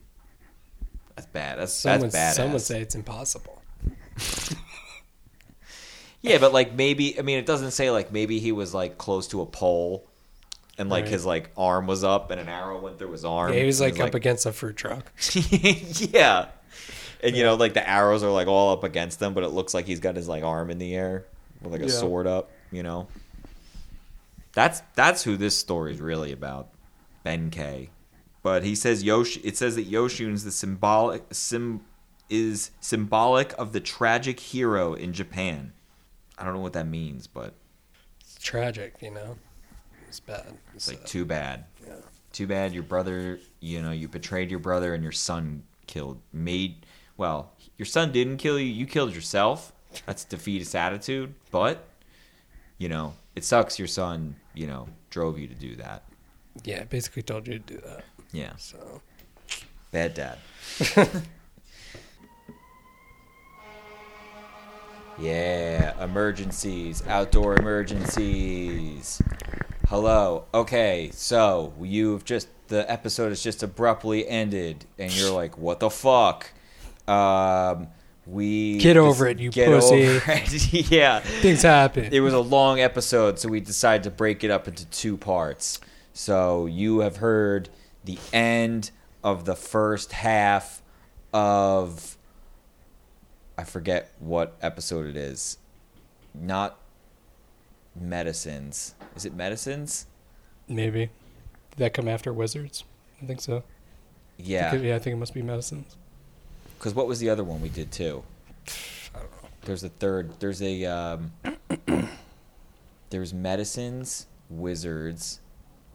[1.14, 1.58] That's bad.
[1.58, 2.34] That's Some that's badass.
[2.34, 3.62] some would say it's impossible.
[6.22, 9.26] Yeah, but like maybe I mean it doesn't say like maybe he was like close
[9.28, 10.08] to a pole
[10.78, 11.12] and like Right.
[11.12, 13.52] his like arm was up and an arrow went through his arm.
[13.52, 15.12] Yeah, he was like up against a fruit truck.
[15.34, 16.48] yeah.
[17.22, 19.74] And you know, like the arrows are like all up against them, but it looks
[19.74, 21.24] like he's got his like arm in the air
[21.60, 21.90] with like a Yeah.
[21.90, 23.06] sword up, you know.
[24.54, 26.68] That's that's who this story is really about.
[27.24, 27.88] Ben Benkei.
[28.42, 29.38] But he says Yosh.
[29.44, 31.80] It says that Yoshun is the symbolic sim
[32.28, 35.72] is symbolic of the tragic hero in Japan.
[36.38, 37.54] I don't know what that means, but
[38.20, 39.36] It's tragic, you know.
[40.12, 40.44] It's bad.
[40.74, 41.64] it's like too bad.
[41.86, 41.94] yeah.
[42.32, 43.40] Too bad your brother.
[43.60, 46.20] You know, you betrayed your brother and your son killed.
[46.34, 46.84] Made
[47.16, 48.66] well, your son didn't kill you.
[48.66, 49.72] You killed yourself.
[50.04, 51.32] That's defeatist attitude.
[51.50, 51.82] But
[52.76, 53.78] you know, it sucks.
[53.78, 56.02] Your son, you know, drove you to do that.
[56.62, 58.04] yeah, basically told you to do that.
[58.32, 59.00] Yeah, So
[59.92, 60.38] bad dad.
[65.18, 69.20] Yeah, emergencies, outdoor emergencies.
[69.92, 70.46] Hello.
[70.54, 75.90] Okay, so you've just the episode has just abruptly ended, and you're like, "What the
[75.90, 76.50] fuck?"
[77.06, 77.88] Um,
[78.24, 80.06] we Get over it, you get pussy.
[80.06, 80.72] over it.
[80.90, 82.08] yeah, things happen.
[82.10, 85.78] it was a long episode, so we decided to break it up into two parts.
[86.14, 87.68] So you have heard
[88.02, 90.80] the end of the first half
[91.34, 92.16] of
[93.58, 95.58] I forget what episode it is.
[96.32, 96.78] Not
[97.98, 98.94] medicines.
[99.16, 100.06] Is it medicines?
[100.68, 101.10] Maybe.
[101.70, 102.84] Did that come after Wizards?
[103.22, 103.58] I think so.
[103.58, 103.62] I
[104.38, 104.70] Yeah.
[104.70, 105.96] think it- yeah, I think it must be medicines.
[106.78, 108.24] Because what was the other one we did too?
[109.14, 109.48] I don't know.
[109.64, 110.40] There's a third.
[110.40, 110.84] There's a.
[110.86, 111.32] Um,
[113.10, 115.40] there's medicines, wizards.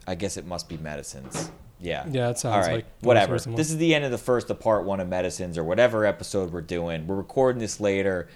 [0.08, 1.52] I guess it must be medicines.
[1.80, 2.06] Yeah.
[2.10, 2.76] Yeah, it sounds All right.
[2.78, 3.38] like whatever.
[3.38, 6.52] This is the end of the first of part one of medicines or whatever episode
[6.52, 7.06] we're doing.
[7.08, 8.28] We're recording this later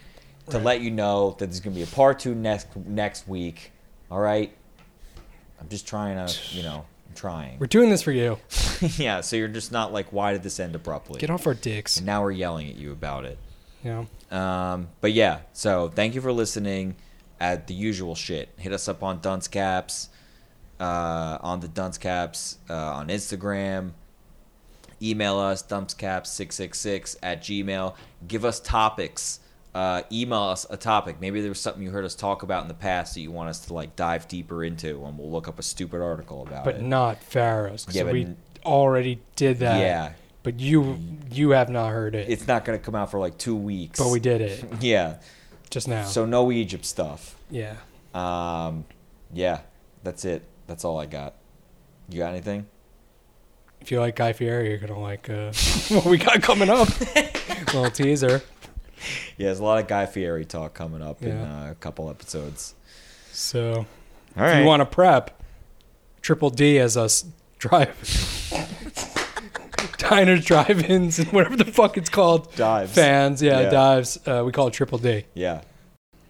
[0.49, 0.65] to Right.
[0.65, 3.71] let you know that there's going to be a part two next next week.
[4.09, 4.51] All right.
[5.59, 7.59] I'm just trying to, you know, I'm trying.
[7.59, 8.37] We're doing this for you.
[8.97, 9.21] yeah.
[9.21, 11.19] So you're just not like, why did this end abruptly?
[11.19, 11.97] Get off our dicks.
[11.97, 13.37] And now we're yelling at you about it.
[13.83, 14.05] Yeah.
[14.31, 16.95] Um, but yeah, so thank you for listening.
[17.39, 20.09] At the usual shit, hit us up on Dunce Caps,
[20.79, 23.91] uh, on the Dunce Caps uh, on Instagram.
[25.01, 27.95] Email us duncecaps666 at gmail.
[28.27, 29.39] Give us topics.
[29.73, 31.21] Uh, email us a topic.
[31.21, 33.49] Maybe there was something you heard us talk about in the past that you want
[33.49, 36.75] us to like dive deeper into, and we'll look up a stupid article about But
[36.75, 36.81] it.
[36.81, 37.85] not Pharaohs.
[37.85, 39.79] 'cause Yeah, but we n- already did that.
[39.79, 40.11] yeah,
[40.43, 40.99] But you
[41.31, 42.29] you have not heard it.
[42.29, 43.97] it's not going to come out for like two weeks.
[43.97, 45.15] but we did it Yeah.
[45.69, 46.03] just now.
[46.03, 47.35] So no Egypt stuff.
[47.49, 47.75] yeah.
[48.13, 48.83] Um,
[49.33, 49.61] yeah,
[50.03, 50.43] that's it.
[50.67, 51.35] That's all I got.
[52.09, 52.65] You got anything?
[53.79, 55.53] If you like Guy Fieri, you're gonna like uh,
[55.89, 56.89] what we got coming up.
[57.73, 58.41] Little teaser.
[59.37, 62.75] Yeah, there's a lot of Guy Fieri talk coming up in uh, a couple episodes.
[63.31, 63.85] So
[64.37, 65.41] All if you want to prep,
[66.21, 67.25] Triple D as us
[67.59, 67.89] drive.
[69.97, 72.53] Diners, drive-ins, and whatever the fuck it's called.
[72.55, 72.91] dives.
[72.93, 73.69] Fans, yeah, Yeah.
[73.69, 74.19] dives.
[74.27, 75.25] Uh, we call it Triple D.
[75.33, 75.61] Yeah.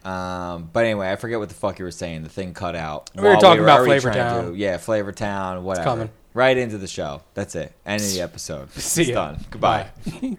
[0.03, 2.23] Um, but anyway, I forget what the fuck you were saying.
[2.23, 3.09] The thing cut out.
[3.15, 4.51] We were talking about Flavor trying to Town.
[4.53, 5.83] do- yeah, Flavor Town, whatever.
[5.83, 6.09] coming.
[6.33, 7.21] Right into the show.
[7.33, 7.73] That's it.
[7.85, 8.71] End of the episode.
[8.73, 9.15] See it's ya.
[9.31, 9.45] done.
[9.51, 9.87] Goodbye.
[10.21, 10.37] Bye.